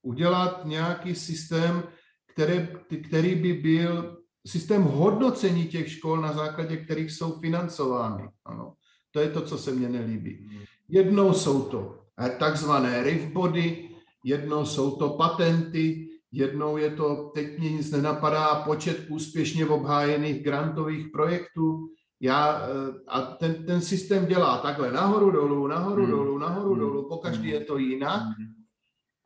[0.02, 1.82] udělat nějaký systém,
[2.26, 2.68] který,
[3.08, 8.28] který by byl systém hodnocení těch škol, na základě kterých jsou financovány.
[8.44, 8.74] Ano.
[9.10, 10.48] To je to, co se mně nelíbí.
[10.88, 11.98] Jednou jsou to
[12.38, 13.88] takzvané rifbody,
[14.24, 21.08] jednou jsou to patenty, jednou je to, teď mě nic nenapadá, počet úspěšně obhájených grantových
[21.08, 21.88] projektů.
[22.22, 26.10] Já, eh, a ten, ten systém dělá takhle nahoru dolů, nahoru hmm.
[26.10, 26.80] dolů, nahoru hmm.
[26.80, 28.22] dolů, po každý je to jinak.
[28.22, 28.54] Hmm.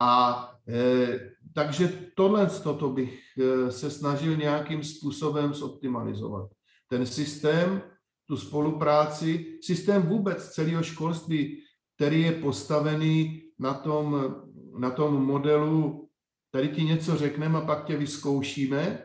[0.01, 1.19] A e,
[1.53, 6.49] takže tohle toto bych eh, se snažil nějakým způsobem zoptimalizovat.
[6.87, 7.81] Ten systém,
[8.25, 11.63] tu spolupráci, systém vůbec celého školství
[11.97, 14.35] který je postavený na tom
[14.77, 16.09] na tom modelu,
[16.51, 19.03] tady ti něco řekneme a pak tě vyzkoušíme,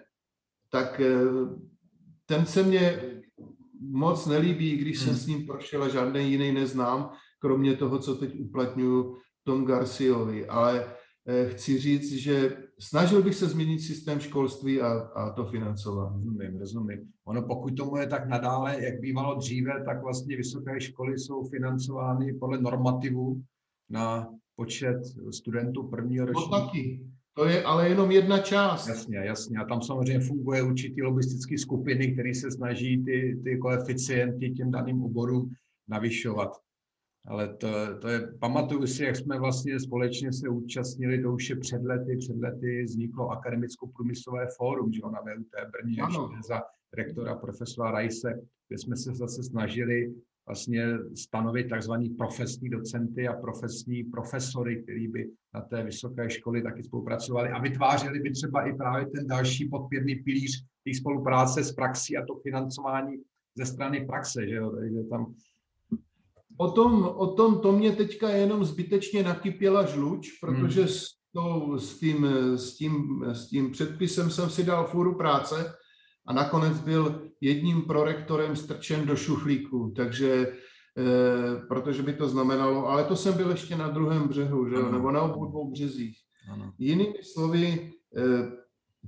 [0.71, 1.01] tak
[2.27, 3.01] ten se mě
[3.91, 5.19] moc nelíbí, když jsem hmm.
[5.19, 10.47] s ním prošel a žádný jiný neznám, kromě toho, co teď uplatňuju Tom Garciovi.
[10.47, 10.95] Ale
[11.27, 16.15] eh, chci říct, že snažil bych se změnit systém školství a, a to financování.
[16.17, 17.13] Rozumím, rozumím.
[17.25, 22.33] Ono pokud tomu je tak nadále, jak bývalo dříve, tak vlastně vysoké školy jsou financovány
[22.33, 23.43] podle normativu
[23.91, 24.99] na počet
[25.31, 26.51] studentů prvního ročníku.
[26.51, 27.01] No taky.
[27.35, 28.89] To je ale jenom jedna část.
[28.89, 29.59] Jasně, jasně.
[29.59, 35.03] A tam samozřejmě funguje určitý lobistické skupiny, které se snaží ty, ty koeficienty těm daným
[35.03, 35.51] oborům
[35.89, 36.53] navyšovat.
[37.27, 37.69] Ale to,
[38.01, 42.17] to je, pamatuju si, jak jsme vlastně společně se účastnili, to už je před lety,
[42.17, 46.03] před lety vzniklo akademicko-průmyslové fórum, že na VUT Brně,
[46.49, 46.63] za
[46.93, 50.15] rektora profesora Rajse, kde jsme se zase snažili
[50.47, 56.83] vlastně stanovit takzvaný profesní docenty a profesní profesory, který by na té vysoké školy taky
[56.83, 62.17] spolupracovali a vytvářeli by třeba i právě ten další podpěrný pilíř té spolupráce s praxí
[62.17, 63.17] a to financování
[63.57, 65.35] ze strany praxe, že jo, takže tam
[66.57, 70.89] O tom, o tom to mě teďka jenom zbytečně nakypěla žluč, protože hmm.
[70.89, 72.27] s, to, s, tím,
[72.57, 75.75] s, tím, s tím předpisem jsem si dal fůru práce
[76.27, 80.53] a nakonec byl jedním prorektorem strčen do šuflíku, takže
[80.99, 84.77] eh, protože by to znamenalo, ale to jsem byl ještě na druhém břehu, že?
[84.93, 86.17] nebo na obou dvou březích.
[86.53, 86.73] Ano.
[86.79, 88.23] Jinými slovy, eh,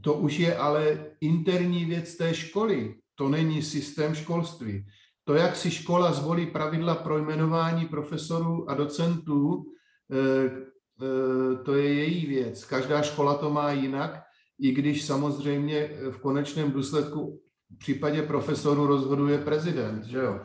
[0.01, 4.87] to už je ale interní věc té školy, to není systém školství.
[5.25, 9.65] To, jak si škola zvolí pravidla pro jmenování profesorů a docentů,
[10.13, 10.75] eh,
[11.65, 12.65] to je její věc.
[12.65, 14.24] Každá škola to má jinak,
[14.61, 17.41] i když samozřejmě v konečném důsledku
[17.75, 20.41] v případě profesorů rozhoduje prezident, že jo?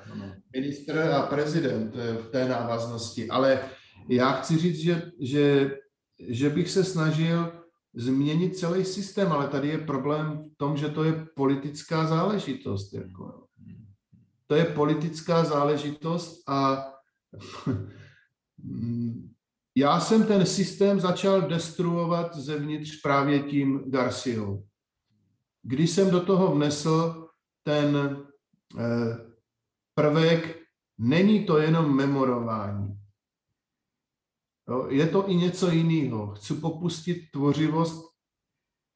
[0.53, 3.29] Ministr a prezident eh, v té návaznosti.
[3.29, 3.59] Ale
[4.09, 5.77] já chci říct, že, že,
[6.19, 7.51] že bych se snažil
[7.93, 12.93] změnit celý systém, ale tady je problém v tom, že to je politická záležitost.
[12.93, 13.43] Jako,
[14.47, 16.85] to je politická záležitost a
[19.79, 24.65] já jsem ten systém začal destruovat zevnitř právě tím Garciou.
[25.63, 27.27] Když jsem do toho vnesl
[27.63, 28.17] ten
[28.79, 29.17] eh,
[29.95, 30.59] prvek,
[30.97, 32.99] není to jenom memorování.
[34.89, 36.33] Je to i něco jiného.
[36.35, 38.05] Chci popustit tvořivost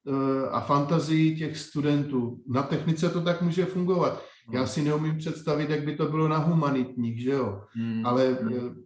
[0.08, 2.44] eh, a fantazii těch studentů.
[2.48, 4.24] Na technice to tak může fungovat.
[4.52, 7.64] Já si neumím představit, jak by to bylo na humanitních, že jo?
[7.76, 8.06] Hmm.
[8.06, 8.84] Ale hmm.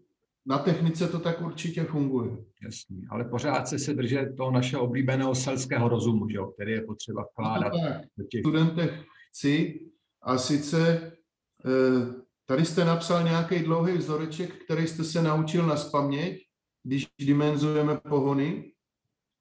[0.47, 2.37] Na technice to tak určitě funguje.
[2.63, 6.45] Jasný, ale pořád se se držet toho našeho oblíbeného selského rozumu, že jo?
[6.47, 7.73] který je potřeba vkládat
[8.17, 8.41] do těch...
[8.41, 9.79] studentech chci
[10.21, 11.11] a sice
[11.65, 12.13] eh,
[12.45, 16.37] tady jste napsal nějaký dlouhý vzoreček, který jste se naučil na spaměť,
[16.83, 18.71] když dimenzujeme pohony,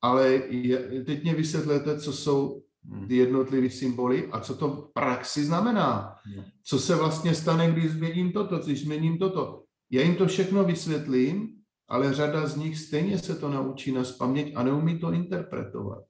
[0.02, 3.08] ale je, teď mě vysvětlete, co jsou Hmm.
[3.08, 6.16] ty jednotlivé symboly a co to v praxi znamená.
[6.24, 6.44] Hmm.
[6.62, 9.62] Co se vlastně stane, když změním toto, když změním toto.
[9.90, 11.48] Já jim to všechno vysvětlím,
[11.88, 16.04] ale řada z nich stejně se to naučí na spaměť a neumí to interpretovat.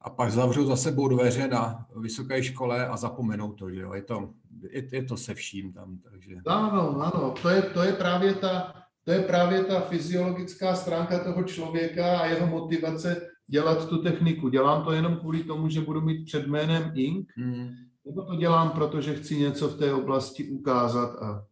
[0.00, 3.92] A pak zavřou za sebou dveře na vysoké škole a zapomenou to, že jo?
[3.92, 4.30] Je to,
[4.70, 6.36] je, je to se vším tam, takže...
[6.46, 11.42] Ano, ano, to je, to je právě ta, to je právě ta fyziologická stránka toho
[11.42, 14.48] člověka a jeho motivace dělat tu techniku.
[14.48, 17.70] Dělám to jenom kvůli tomu, že budu mít před jménem Ink, hmm.
[18.06, 21.46] nebo to dělám, protože chci něco v té oblasti ukázat a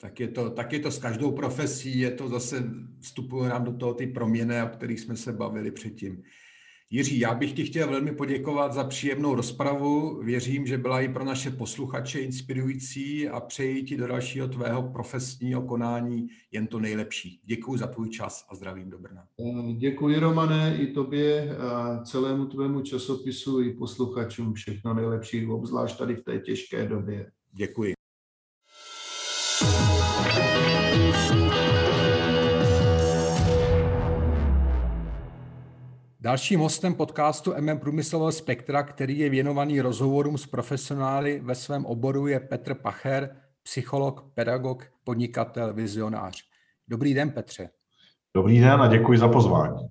[0.00, 2.64] tak je, to, tak je to s každou profesí, je to zase,
[3.00, 6.22] vstupuje nám do toho ty proměny, o kterých jsme se bavili předtím.
[6.92, 10.22] Jiří, já bych ti chtěl velmi poděkovat za příjemnou rozpravu.
[10.22, 15.62] Věřím, že byla i pro naše posluchače inspirující a přeji ti do dalšího tvého profesního
[15.62, 17.40] konání jen to nejlepší.
[17.44, 19.24] Děkuji za tvůj čas a zdravím do Brna.
[19.78, 26.24] Děkuji, Romane, i tobě a celému tvému časopisu i posluchačům všechno nejlepší, obzvlášť tady v
[26.24, 27.30] té těžké době.
[27.52, 27.99] Děkuji.
[36.22, 42.26] Dalším hostem podcastu MM Průmyslového spektra, který je věnovaný rozhovorům s profesionály ve svém oboru,
[42.26, 46.42] je Petr Pacher, psycholog, pedagog, podnikatel, vizionář.
[46.88, 47.70] Dobrý den, Petře.
[48.34, 49.88] Dobrý den a děkuji za pozvání.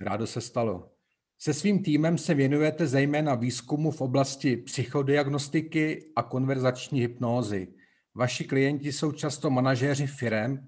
[0.00, 0.90] Rádo se stalo.
[1.38, 7.68] Se svým týmem se věnujete zejména výzkumu v oblasti psychodiagnostiky a konverzační hypnózy.
[8.14, 10.66] Vaši klienti jsou často manažéři firem.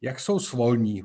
[0.00, 1.02] Jak jsou svolní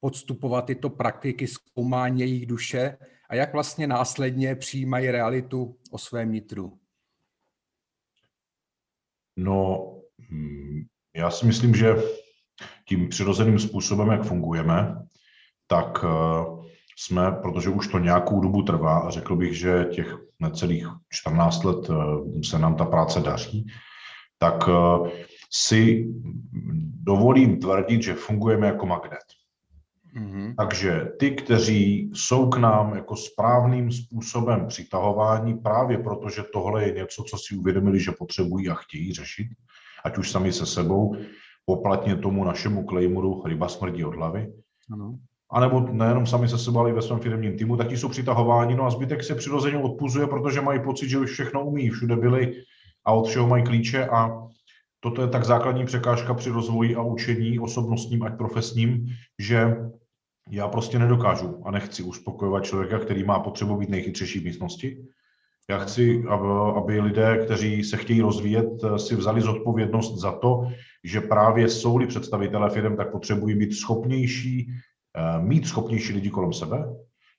[0.00, 2.98] podstupovat tyto praktiky zkoumání jejich duše
[3.30, 6.78] a jak vlastně následně přijímají realitu o svém nitru?
[9.36, 9.92] No,
[10.30, 10.84] hm,
[11.16, 11.94] já si myslím, že
[12.88, 15.06] tím přirozeným způsobem, jak fungujeme,
[15.66, 16.04] tak
[16.98, 21.90] jsme, protože už to nějakou dobu trvá, a řekl bych, že těch necelých 14 let
[22.44, 23.66] se nám ta práce daří,
[24.38, 24.68] tak
[25.52, 26.06] si
[27.02, 29.35] dovolím tvrdit, že fungujeme jako magnet.
[30.16, 30.54] Mm-hmm.
[30.56, 37.22] Takže ty, kteří jsou k nám jako správným způsobem přitahování, právě protože tohle je něco,
[37.22, 39.48] co si uvědomili, že potřebují a chtějí řešit,
[40.04, 41.16] ať už sami se sebou,
[41.64, 44.52] poplatně tomu našemu claimuru ryba smrdí od hlavy,
[44.92, 45.18] ano.
[45.52, 48.08] A nebo nejenom sami se sebou, ale i ve svém firmním týmu, tak ti jsou
[48.08, 52.16] přitahováni, no a zbytek se přirozeně odpuzuje, protože mají pocit, že už všechno umí, všude
[52.16, 52.52] byli
[53.04, 54.46] a od všeho mají klíče a
[55.00, 59.06] toto je tak základní překážka při rozvoji a učení osobnostním ať profesním,
[59.38, 59.76] že
[60.50, 65.06] já prostě nedokážu a nechci uspokojovat člověka, který má potřebu být nejchytřejší v místnosti.
[65.70, 66.24] Já chci,
[66.76, 70.68] aby lidé, kteří se chtějí rozvíjet, si vzali zodpovědnost za to,
[71.04, 74.66] že právě jsou-li představitelé firm, tak potřebují být schopnější,
[75.16, 76.84] eh, mít schopnější lidi kolem sebe,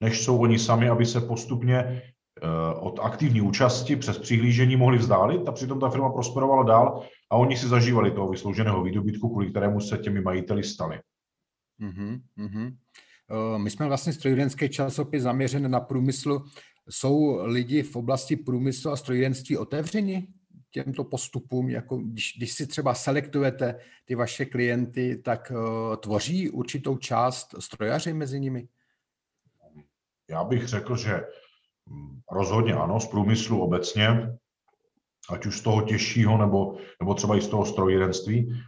[0.02, 5.48] než jsou oni sami, aby se postupně eh, od aktivní účasti přes přihlížení mohli vzdálit
[5.48, 7.02] a přitom ta firma prosperovala dál
[7.32, 11.00] a oni si zažívali toho vyslouženého výdobytku, kvůli kterému se těmi majiteli stali.
[11.82, 12.76] Mm-hmm, mm-hmm.
[13.58, 16.42] My jsme vlastně strojírenský časopis zaměřen na průmysl.
[16.90, 20.28] Jsou lidi v oblasti průmyslu a strojírenství otevřeni
[20.72, 21.70] těmto postupům?
[21.70, 28.14] Jako když, když si třeba selektujete ty vaše klienty, tak uh, tvoří určitou část strojaři
[28.14, 28.68] mezi nimi?
[30.30, 31.26] Já bych řekl, že
[31.90, 34.08] hm, rozhodně ano, z průmyslu obecně,
[35.30, 38.64] ať už z toho těžšího nebo, nebo třeba i z toho strojírenství.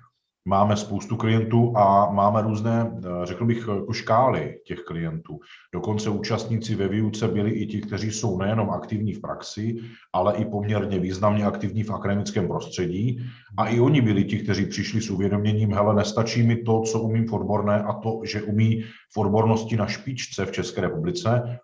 [0.49, 5.39] Máme spoustu klientů a máme různé, eh, řekl bych, jako škály těch klientů.
[5.73, 9.77] Dokonce účastníci ve výuce byli i ti, kteří jsou nejenom aktivní v praxi,
[10.13, 13.25] ale i poměrně významně aktivní v akademickém prostředí.
[13.57, 17.27] A i oni byli ti, kteří přišli s uvědoměním, hele, nestačí mi to, co umím
[17.27, 18.83] v odborné a to, že umí
[19.13, 21.59] v odbornosti na špičce v České republice,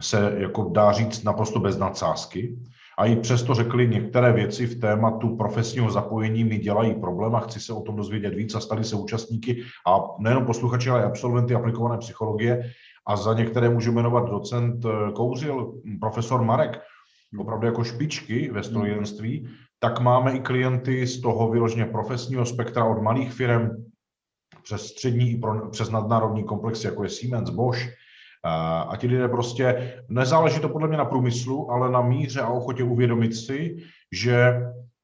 [0.00, 2.58] se jako dá říct naprosto bez nadsázky
[2.98, 7.60] a i přesto řekli některé věci v tématu profesního zapojení mi dělají problém a chci
[7.60, 11.54] se o tom dozvědět víc a stali se účastníky a nejenom posluchači, ale i absolventy
[11.54, 12.62] aplikované psychologie.
[13.06, 16.80] A za některé můžu jmenovat docent eh, Kouřil, profesor Marek,
[17.38, 19.48] opravdu jako špičky ve strojírenství,
[19.80, 23.68] tak máme i klienty z toho vyloženě profesního spektra od malých firm
[24.62, 25.40] přes střední i
[25.70, 27.82] přes nadnárodní komplexy, jako je Siemens, Bosch,
[28.44, 32.84] a ti lidé prostě, nezáleží to podle mě na průmyslu, ale na míře a ochotě
[32.84, 33.76] uvědomit si,
[34.12, 34.54] že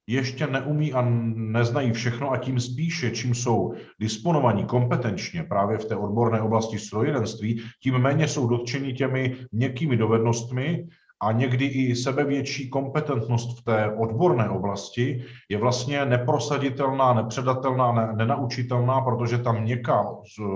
[0.07, 1.03] ještě neumí a
[1.35, 7.63] neznají všechno a tím spíše, čím jsou disponovaní kompetenčně právě v té odborné oblasti strojírenství,
[7.83, 10.89] tím méně jsou dotčeni těmi měkkými dovednostmi
[11.23, 19.01] a někdy i sebevětší kompetentnost v té odborné oblasti je vlastně neprosaditelná, nepředatelná, ne, nenaučitelná,
[19.01, 20.07] protože tam měkká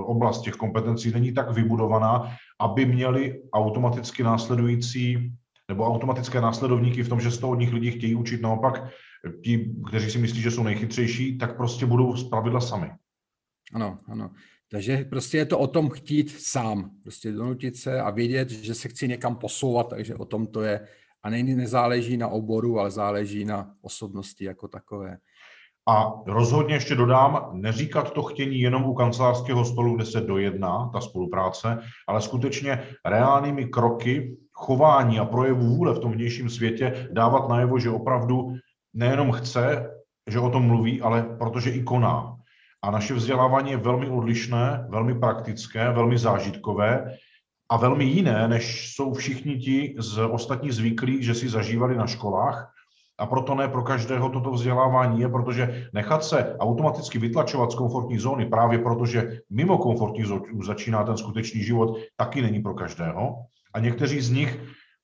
[0.05, 5.33] oblast těch kompetencí není tak vybudovaná, aby měli automaticky následující
[5.69, 8.43] nebo automatické následovníky v tom, že z toho od nich lidi chtějí učit.
[8.43, 8.85] Naopak
[9.45, 12.91] ti, kteří si myslí, že jsou nejchytřejší, tak prostě budou z pravidla sami.
[13.75, 14.31] Ano, ano.
[14.73, 18.89] Takže prostě je to o tom chtít sám, prostě donutit se a vědět, že se
[18.89, 20.89] chci někam posouvat, takže o tom to je.
[21.23, 25.17] A není, nezáleží na oboru, ale záleží na osobnosti jako takové.
[25.89, 31.01] A rozhodně ještě dodám, neříkat to chtění jenom u kancelářského stolu, kde se dojedná ta
[31.01, 37.79] spolupráce, ale skutečně reálnými kroky, chování a projevu vůle v tom vnějším světě dávat najevo,
[37.79, 38.57] že opravdu
[38.95, 39.91] nejenom chce,
[40.31, 42.37] že o tom mluví, ale protože i koná.
[42.85, 47.15] A naše vzdělávání je velmi odlišné, velmi praktické, velmi zážitkové
[47.69, 52.73] a velmi jiné, než jsou všichni ti z ostatních zvyklí, že si zažívali na školách.
[53.19, 58.19] A proto ne pro každého toto vzdělávání je, protože nechat se automaticky vytlačovat z komfortní
[58.19, 63.37] zóny, právě protože mimo komfortní zónu začíná ten skutečný život, taky není pro každého.
[63.75, 64.61] A někteří z nich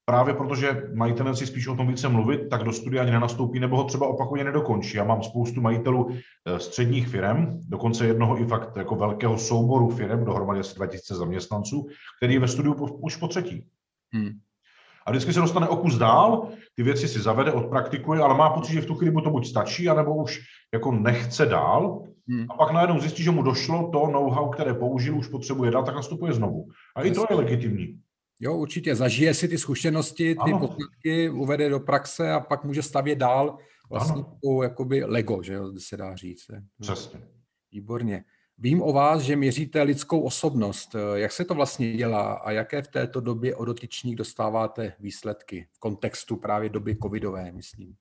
[0.08, 3.76] právě protože mají tendenci spíš o tom více mluvit, tak do studia ani nenastoupí nebo
[3.76, 4.96] ho třeba opakovaně nedokončí.
[4.96, 10.24] Já mám spoustu majitelů eh, středních firm, dokonce jednoho i fakt jako velkého souboru firm,
[10.24, 11.86] dohromady asi 2000 zaměstnanců,
[12.18, 13.66] který je ve studiu už po třetí.
[14.12, 14.30] Hmm.
[15.06, 18.72] A vždycky se dostane o kus dál, ty věci si zavede, odpraktikuje, ale má pocit,
[18.72, 20.40] že v tu chvíli mu to buď stačí, anebo už
[20.74, 22.02] jako nechce dál.
[22.28, 22.46] Hmm.
[22.50, 25.94] A pak najednou zjistí, že mu došlo to know-how, které použil, už potřebuje dát, tak
[25.94, 26.68] nastupuje znovu.
[26.96, 28.00] A i to je legitimní.
[28.40, 28.96] Jo, určitě.
[28.96, 30.58] Zažije si ty zkušenosti, ty ano.
[30.58, 33.58] poznatky, uvede do praxe a pak může stavět dál
[33.90, 36.50] vlastně takovou jakoby Lego, že jo, se dá říct.
[36.80, 37.20] Přesně.
[37.72, 38.24] Výborně.
[38.58, 40.96] Vím o vás, že měříte lidskou osobnost.
[41.14, 45.78] Jak se to vlastně dělá a jaké v této době o dotyčných dostáváte výsledky v
[45.78, 47.94] kontextu právě doby covidové, myslím?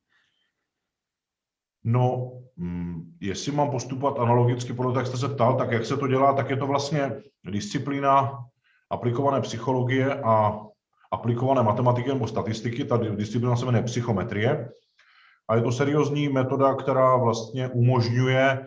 [1.83, 5.97] No, mm, jestli mám postupovat analogicky podle toho, jak jste se ptal, tak jak se
[5.97, 7.11] to dělá, tak je to vlastně
[7.51, 8.46] disciplína
[8.89, 10.59] aplikované psychologie a
[11.11, 12.85] aplikované matematiky nebo statistiky.
[12.85, 14.69] Ta disciplína se jmenuje psychometrie.
[15.49, 18.65] A je to seriózní metoda, která vlastně umožňuje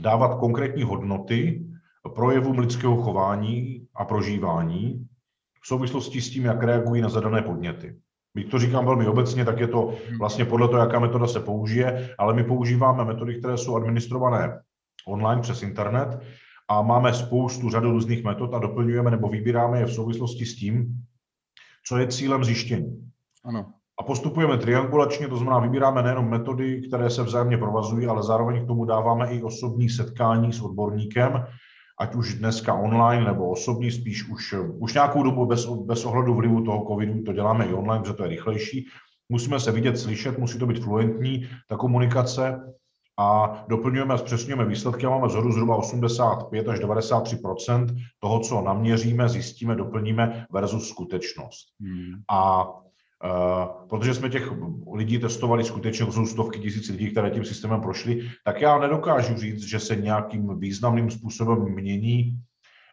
[0.00, 1.66] dávat konkrétní hodnoty
[2.14, 5.06] projevům lidského chování a prožívání
[5.62, 7.96] v souvislosti s tím, jak reagují na zadané podněty.
[8.32, 12.14] Když to říkám velmi obecně, tak je to vlastně podle toho, jaká metoda se použije,
[12.18, 14.60] ale my používáme metody, které jsou administrované
[15.06, 16.18] online přes internet
[16.68, 20.86] a máme spoustu řadu různých metod a doplňujeme nebo vybíráme je v souvislosti s tím,
[21.88, 23.10] co je cílem zjištění.
[23.44, 23.72] Ano.
[24.00, 28.66] A postupujeme triangulačně, to znamená, vybíráme nejenom metody, které se vzájemně provazují, ale zároveň k
[28.66, 31.46] tomu dáváme i osobní setkání s odborníkem,
[32.00, 36.64] ať už dneska online nebo osobní, spíš už, už nějakou dobu bez, bez ohledu vlivu
[36.64, 38.86] toho covidu, to děláme i online, protože to je rychlejší.
[39.28, 42.60] Musíme se vidět, slyšet, musí to být fluentní, ta komunikace
[43.18, 49.28] a doplňujeme a zpřesňujeme výsledky a máme zhodu zhruba 85 až 93% toho, co naměříme,
[49.28, 51.66] zjistíme, doplníme versus skutečnost.
[51.80, 52.14] Hmm.
[52.30, 52.68] A
[53.24, 54.52] Uh, protože jsme těch
[54.94, 59.62] lidí testovali skutečně, jsou stovky tisíc lidí, které tím systémem prošly, tak já nedokážu říct,
[59.62, 62.38] že se nějakým významným způsobem mění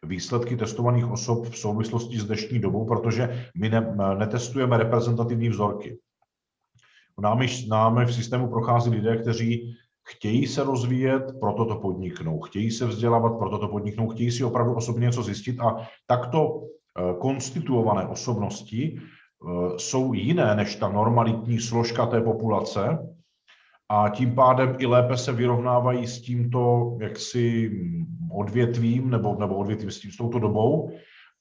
[0.04, 5.98] výsledky testovaných osob v souvislosti s dnešní dobou, protože my ne, netestujeme reprezentativní vzorky.
[7.22, 12.86] Námi, námi v systému prochází lidé, kteří chtějí se rozvíjet, proto to podniknou, chtějí se
[12.86, 19.00] vzdělávat, proto to podniknou, chtějí si opravdu osobně něco zjistit a takto eh, konstituované osobnosti
[19.44, 22.98] Eh, jsou jiné než ta normalitní složka té populace
[23.90, 27.72] a tím pádem i lépe se vyrovnávají s tímto jaksi
[28.32, 30.92] odvětvím nebo, nebo odvětvím s, tím, s touto dobou.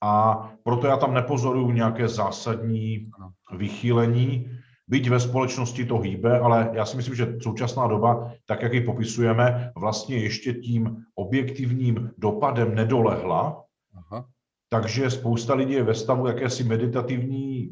[0.03, 3.11] A proto já tam nepozoruju nějaké zásadní
[3.57, 4.52] vychýlení,
[4.93, 8.81] byť ve společnosti to hýbe, ale já si myslím, že současná doba, tak jak ji
[8.81, 13.63] popisujeme, vlastně ještě tím objektivním dopadem nedolehla,
[13.97, 14.25] Aha.
[14.69, 17.69] takže spousta lidí je ve stavu jakési meditativní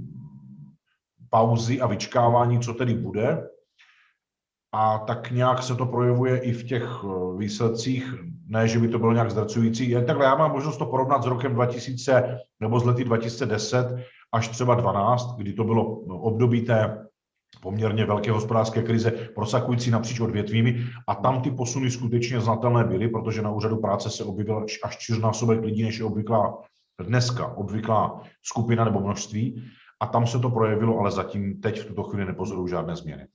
[1.29, 3.47] pauzy a vyčkávání, co tedy bude.
[4.73, 8.15] A tak nějak se to projevuje i v těch eh, výsledcích,
[8.47, 9.89] ne, že by to bylo nějak zdrcující.
[9.89, 13.95] Jen takhle, já mám možnost to porovnat s rokem 2000 nebo z lety 2010
[14.33, 17.10] až třeba 12, kdy to bylo období té
[17.61, 23.41] poměrně velké hospodářské krize, prosakující napříč odvětvími a tam ty posuny skutečně znatelné byly, protože
[23.41, 26.63] na úřadu práce se objevil až čtyřnásobek lidí, než je obvyklá
[27.03, 29.63] dneska obvyklá skupina nebo množství
[30.01, 33.27] a tam se to projevilo, ale zatím teď v tuto chvíli nepozoruju žádné změny.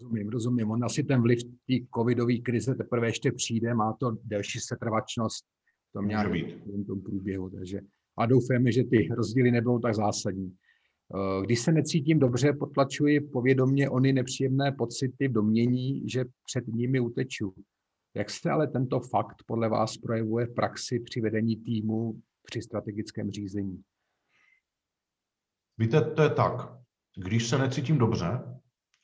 [0.00, 0.70] Rozumím, rozumím.
[0.70, 5.44] On asi ten vliv té covidové krize teprve ještě přijde, má to delší setrvačnost
[5.90, 7.50] v tom nějakém tom průběhu.
[7.50, 7.80] Takže
[8.18, 10.52] a doufáme, že ty rozdíly nebudou tak zásadní.
[11.14, 17.00] Eh, když se necítím dobře, potlačuji povědomě ony nepříjemné pocity v domění, že před nimi
[17.00, 17.54] uteču.
[18.16, 23.30] Jak se ale tento fakt podle vás projevuje v praxi při vedení týmu při strategickém
[23.30, 23.82] řízení?
[25.78, 26.78] Víte, to je tak,
[27.16, 28.28] když se necítím dobře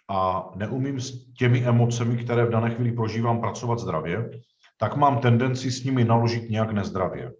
[0.08, 4.30] a neumím s těmi emocemi, které v dané chvíli prožívám, pracovat zdravě,
[4.78, 7.32] tak mám tendenci s nimi naložit nějak nezdravě.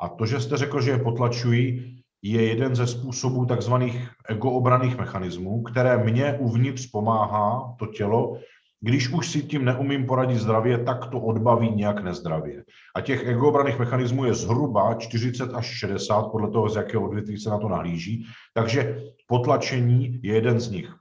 [0.00, 5.62] A to, že jste řekl, že je potlačují, je jeden ze způsobů takzvaných egoobraných mechanismů,
[5.62, 8.38] které mě uvnitř pomáhá to tělo
[8.84, 12.64] když už si tím neumím poradit zdravě, tak to odbaví nějak nezdravě.
[12.96, 17.50] A těch egoobraných mechanismů je zhruba 40 až 60, podle toho, z jakého odvětví se
[17.50, 18.26] na to nahlíží.
[18.54, 20.94] Takže potlačení je jeden z nich.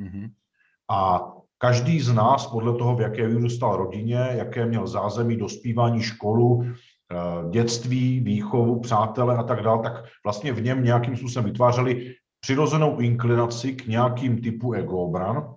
[0.00, 0.30] Mm-hmm.
[0.90, 6.64] A každý z nás, podle toho, v jaké vyrůstal rodině, jaké měl zázemí, dospívání, školu,
[7.50, 13.72] dětství, výchovu, přátele a tak dále, tak vlastně v něm nějakým způsobem vytvářeli přirozenou inklinaci
[13.72, 15.54] k nějakým typu egoobran,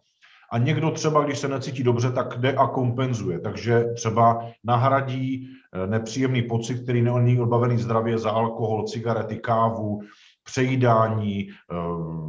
[0.54, 3.40] a někdo třeba, když se necítí dobře, tak jde a kompenzuje.
[3.40, 10.02] Takže třeba nahradí eh, nepříjemný pocit, který není odbavený zdravě za alkohol, cigarety, kávu,
[10.44, 11.76] přejídání, eh,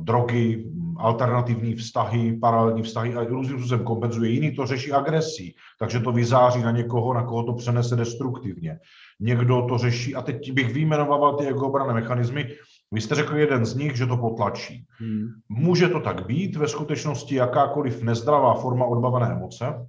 [0.03, 0.64] drogy,
[0.97, 4.31] alternativní vztahy, paralelní vztahy a různým způsobem kompenzuje.
[4.31, 8.79] Jiný to řeší agresí, takže to vyzáří na někoho, na koho to přenese destruktivně.
[9.21, 12.49] Někdo to řeší, a teď bych vyjmenoval ty jako obrané mechanismy,
[12.93, 14.85] vy jste řekl jeden z nich, že to potlačí.
[14.99, 15.27] Hmm.
[15.49, 19.87] Může to tak být, ve skutečnosti jakákoliv nezdravá forma odbavené emoce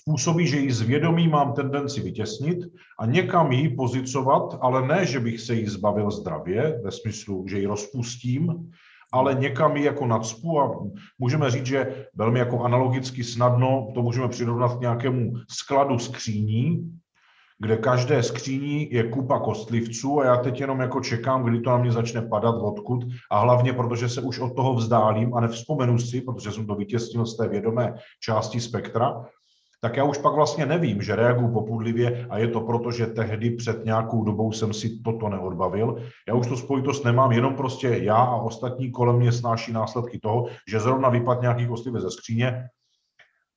[0.00, 2.58] způsobí, že ji zvědomí mám tendenci vytěsnit
[2.98, 7.58] a někam ji pozicovat, ale ne, že bych se jí zbavil zdravě, ve smyslu, že
[7.58, 8.70] ji rozpustím,
[9.12, 10.80] ale někam ji jako nadspu a
[11.18, 16.95] můžeme říct, že velmi jako analogicky snadno to můžeme přirovnat k nějakému skladu skříní,
[17.58, 21.78] kde každé skříní je kupa kostlivců a já teď jenom jako čekám, kdy to na
[21.78, 26.20] mě začne padat, odkud a hlavně, protože se už od toho vzdálím a nevzpomenu si,
[26.20, 29.24] protože jsem to vytěsnil z té vědomé části spektra,
[29.80, 33.50] tak já už pak vlastně nevím, že reaguju popudlivě a je to proto, že tehdy
[33.50, 35.96] před nějakou dobou jsem si toto neodbavil.
[36.28, 40.46] Já už tu spojitost nemám, jenom prostě já a ostatní kolem mě snáší následky toho,
[40.68, 42.68] že zrovna vypadne nějaký kostlivě ze skříně.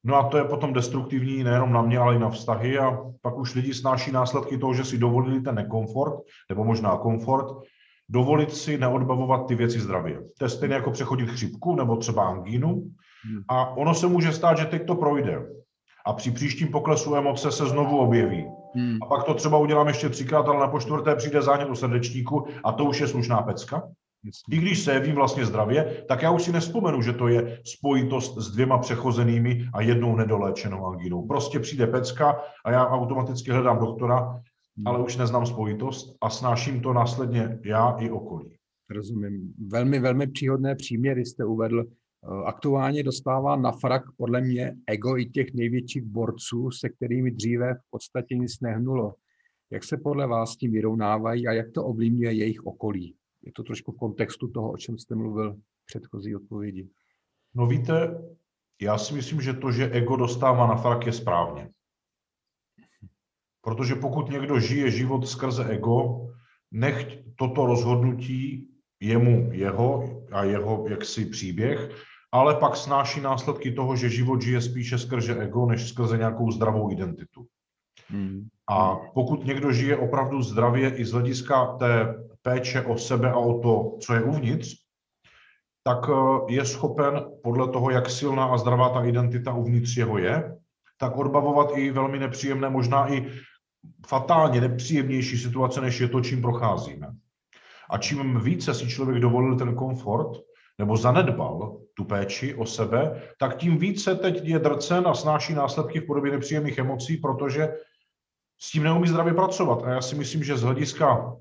[0.03, 3.37] No a to je potom destruktivní nejenom na mě, ale i na vztahy a pak
[3.37, 6.13] už lidi snáší následky toho, že si dovolili ten nekomfort,
[6.49, 7.47] nebo možná komfort,
[8.09, 10.21] dovolit si neodbavovat ty věci zdravě.
[10.37, 12.83] To je stejné jako přechodit chřipku nebo třeba angínu.
[13.25, 13.43] Hmm.
[13.49, 15.45] A ono se může stát, že teď to projde
[16.05, 18.45] a při příštím poklesu emoce se znovu objeví.
[18.75, 18.97] Hmm.
[19.01, 22.71] A pak to třeba udělám ještě třikrát, ale na poštvrté přijde zánět u srdečníku a
[22.71, 23.83] to už je slušná pecka.
[24.51, 28.37] I když se jevím vlastně zdravě, tak já už si nespomenu, že to je spojitost
[28.37, 31.27] s dvěma přechozenými a jednou nedoléčenou angínou.
[31.27, 34.87] Prostě přijde pecka a já automaticky hledám doktora, hmm.
[34.87, 38.57] ale už neznám spojitost a snáším to následně já i okolí.
[38.89, 39.53] Rozumím.
[39.67, 41.83] Velmi, velmi příhodné příměry jste uvedl.
[41.83, 47.73] Eh, aktuálně dostává na frak podle mě ego i těch největších borců, se kterými dříve
[47.73, 49.13] v podstatě nic nehnulo.
[49.71, 53.15] Jak se podle vás s tím vyrovnávají a jak to ovlivňuje jejich okolí?
[53.45, 56.89] Je to trošku v kontextu toho, o čem jste mluvil v předchozí odpovědi.
[57.55, 58.21] No víte,
[58.81, 61.69] já si myslím, že to, že ego dostává na frak, je správně.
[63.61, 66.27] Protože pokud někdo žije život skrze ego,
[66.71, 68.69] nechť toto rozhodnutí
[68.99, 71.91] jemu jeho a jeho jaksi příběh,
[72.31, 76.91] ale pak snáší následky toho, že život žije spíše skrze ego, než skrze nějakou zdravou
[76.91, 77.47] identitu.
[78.07, 78.47] Hmm.
[78.69, 83.59] A pokud někdo žije opravdu zdravě i z hlediska té péče o sebe a o
[83.59, 84.75] to, co je uvnitř,
[85.83, 90.55] tak eh, je schopen podle toho, jak silná a zdravá ta identita uvnitř jeho je,
[90.97, 93.31] tak odbavovat i velmi nepříjemné, možná i
[94.07, 97.07] fatálně nepříjemnější situace, než je to, čím procházíme.
[97.89, 100.37] A čím více si člověk dovolil ten komfort,
[100.79, 105.99] nebo zanedbal tu péči o sebe, tak tím více teď je drcen a snáší následky
[105.99, 107.69] v podobě nepříjemných emocí, protože
[108.61, 109.83] s tím neumí zdravě pracovat.
[109.83, 111.35] A já si myslím, že z hlediska,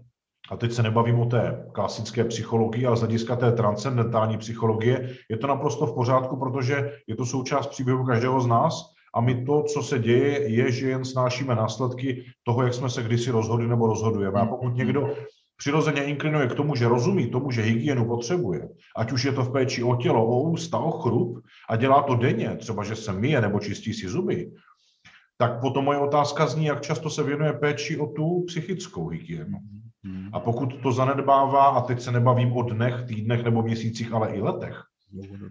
[0.51, 5.37] a teď se nebavím o té klasické psychologii, ale z hlediska té transcendentální psychologie, je
[5.37, 9.63] to naprosto v pořádku, protože je to součást příběhu každého z nás a my to,
[9.63, 13.87] co se děje, je, že jen snášíme následky toho, jak jsme se kdysi rozhodli nebo
[13.87, 14.41] rozhodujeme.
[14.41, 15.15] A pokud někdo
[15.57, 19.53] přirozeně inklinuje k tomu, že rozumí tomu, že hygienu potřebuje, ať už je to v
[19.53, 23.41] péči o tělo, o ústa, o chrup a dělá to denně, třeba že se myje
[23.41, 24.51] nebo čistí si zuby,
[25.39, 29.59] tak potom moje otázka zní, jak často se věnuje péči o tu psychickou hygienu.
[30.05, 30.29] Hmm.
[30.33, 34.41] A pokud to zanedbává, a teď se nebavím o dnech, týdnech nebo měsících, ale i
[34.41, 34.83] letech,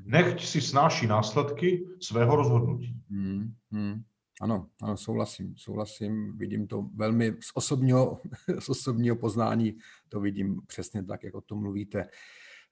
[0.05, 2.95] nechť si snáší následky svého rozhodnutí.
[3.09, 3.53] Hmm.
[3.71, 4.01] Hmm.
[4.41, 8.21] Ano, ano, souhlasím, souhlasím, vidím to velmi z osobního,
[8.59, 9.77] z osobního poznání,
[10.09, 12.05] to vidím přesně tak, jak o tom mluvíte.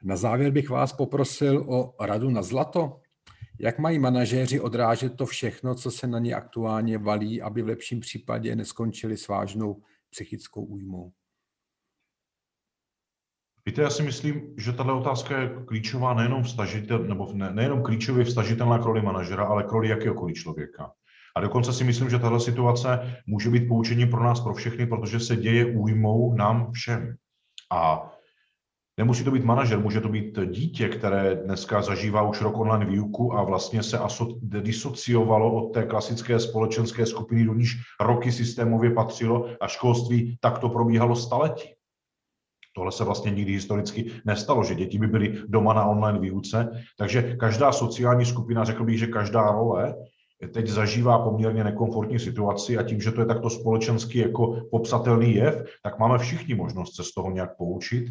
[0.03, 3.01] Na závěr bych vás poprosil o radu na zlato.
[3.59, 7.99] Jak mají manažéři odrážet to všechno, co se na ně aktuálně valí, aby v lepším
[7.99, 11.11] případě neskončili s vážnou psychickou újmou?
[13.67, 18.25] Víte, já si myslím, že tahle otázka je klíčová nejenom, vstažitel, nebo ne, nejenom klíčově
[18.25, 20.91] vstažitelná k roli manažera, ale k roli jakéhokoliv člověka.
[21.35, 25.19] A dokonce si myslím, že tahle situace může být poučením pro nás, pro všechny, protože
[25.19, 27.15] se děje újmou nám všem.
[27.71, 28.11] A
[28.97, 33.33] nemusí to být manažer, může to být dítě, které dneska zažívá už rok online výuku
[33.33, 39.49] a vlastně se aso- disociovalo od té klasické společenské skupiny, do níž roky systémově patřilo
[39.61, 41.74] a školství tak to probíhalo staletí.
[42.75, 47.35] Tohle se vlastně nikdy historicky nestalo, že děti by byly doma na online výuce, takže
[47.39, 49.95] každá sociální skupina, řekl bych, že každá role
[50.53, 55.63] teď zažívá poměrně nekomfortní situaci a tím, že to je takto společensky jako popsatelný jev,
[55.83, 58.05] tak máme všichni možnost se z toho nějak poučit.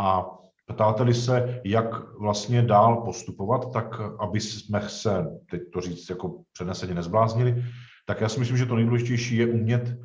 [0.00, 0.26] A
[0.66, 6.94] ptáte se, jak vlastně dál postupovat, tak aby jsme se, teď to říct jako přeneseně
[6.94, 7.64] nezbláznili,
[8.06, 9.98] tak já si myslím, že to nejdůležitější je umět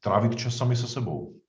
[0.00, 1.39] trávit čas sami se sebou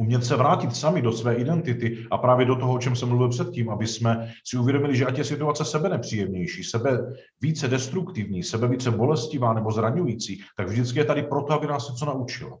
[0.00, 3.28] umět se vrátit sami do své identity a právě do toho, o čem jsem mluvil
[3.28, 8.68] předtím, aby jsme si uvědomili, že ať je situace sebe nepříjemnější, sebe více destruktivní, sebe
[8.68, 12.58] více bolestivá nebo zraňující, tak vždycky je tady proto, aby nás něco naučilo.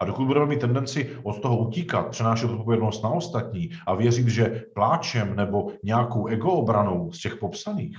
[0.00, 4.64] A dokud budeme mít tendenci od toho utíkat, přenášet odpovědnost na ostatní a věřit, že
[4.74, 7.96] pláčem nebo nějakou egoobranou z těch popsaných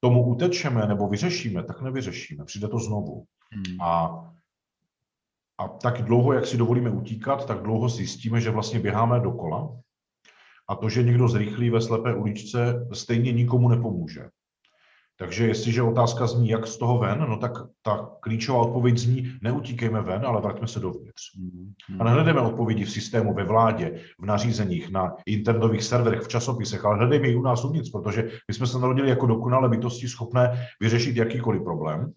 [0.00, 2.44] tomu utečeme nebo vyřešíme, tak nevyřešíme.
[2.44, 3.24] Přijde to znovu.
[3.52, 3.80] Hmm.
[3.80, 4.20] A
[5.58, 9.76] a tak dlouho, jak si dovolíme utíkat, tak dlouho zjistíme, že vlastně běháme dokola
[10.68, 14.28] a to, že někdo zrychlí ve slepé uličce, stejně nikomu nepomůže.
[15.18, 17.52] Takže jestliže otázka zní, jak z toho ven, no tak
[17.82, 21.22] ta klíčová odpověď zní, neutíkejme ven, ale vraťme se dovnitř.
[21.98, 26.96] A nehledejme odpovědi v systému, ve vládě, v nařízeních, na internetových serverech, v časopisech, ale
[26.96, 31.16] hledejme i u nás uvnitř, protože my jsme se narodili jako dokonalé bytosti schopné vyřešit
[31.16, 32.12] jakýkoliv problém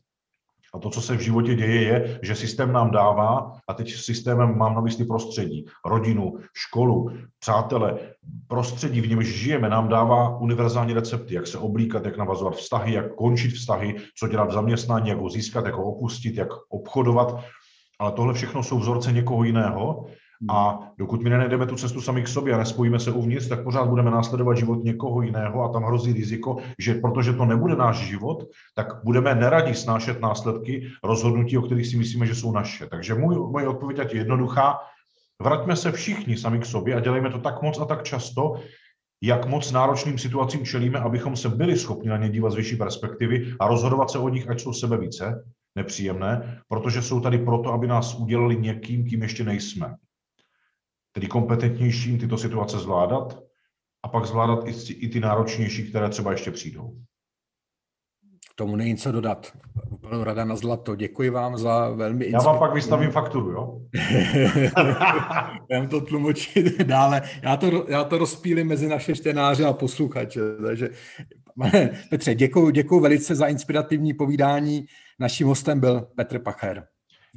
[0.73, 4.57] A to, co se v životě děje, je, že systém nám dává, a teď systémem
[4.57, 7.99] mám na mysli prostředí, rodinu, školu, přátele,
[8.47, 13.15] prostředí, v němž žijeme, nám dává univerzální recepty, jak se oblíkat, jak navazovat vztahy, jak
[13.15, 17.39] končit vztahy, co dělat v zaměstnání, jak ho získat, jak ho opustit, jak obchodovat.
[17.99, 20.05] Ale tohle všechno jsou vzorce někoho jiného
[20.47, 23.89] a dokud my nenajdeme tu cestu sami k sobě a nespojíme se uvnitř, tak pořád
[23.89, 28.43] budeme následovat život někoho jiného a tam hrozí riziko, že protože to nebude náš život,
[28.75, 32.87] tak budeme neradi snášet následky rozhodnutí, o kterých si myslíme, že jsou naše.
[32.87, 34.77] Takže můj, moje odpověď je jednoduchá.
[35.41, 38.53] Vraťme se všichni sami k sobě a dělejme to tak moc a tak často,
[39.23, 43.53] jak moc náročným situacím čelíme, abychom se byli schopni na ně dívat z vyšší perspektivy
[43.59, 45.43] a rozhodovat se o nich, ať jsou sebe více
[45.75, 49.95] nepříjemné, protože jsou tady proto, aby nás udělali někým, kým ještě nejsme
[51.11, 53.43] tedy kompetentnějším tyto situace zvládat
[54.03, 56.95] a pak zvládat i, i ty náročnější, které třeba ještě přijdou.
[58.51, 59.57] K tomu není co dodat.
[60.01, 60.95] Panu Rada na zlato.
[60.95, 63.81] Děkuji vám za velmi Já vám pak vystavím fakturu, jo?
[65.69, 67.21] Já to tlumočit dále.
[67.43, 70.39] Já to, já to rozpílím mezi naše čtenáře a posluchače.
[70.65, 70.89] Takže,
[72.09, 74.85] Petře, děkuji, děkuji velice za inspirativní povídání.
[75.19, 76.87] Naším hostem byl Petr Pacher.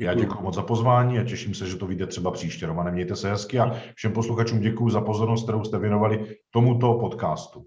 [0.02, 0.18] Děkuju.
[0.18, 2.66] Já děkuji moc za pozvání a těším se, že to vyjde třeba příště.
[2.66, 7.66] Romane, mějte se hezky a všem posluchačům děkuji za pozornost, kterou jste věnovali tomuto podcastu.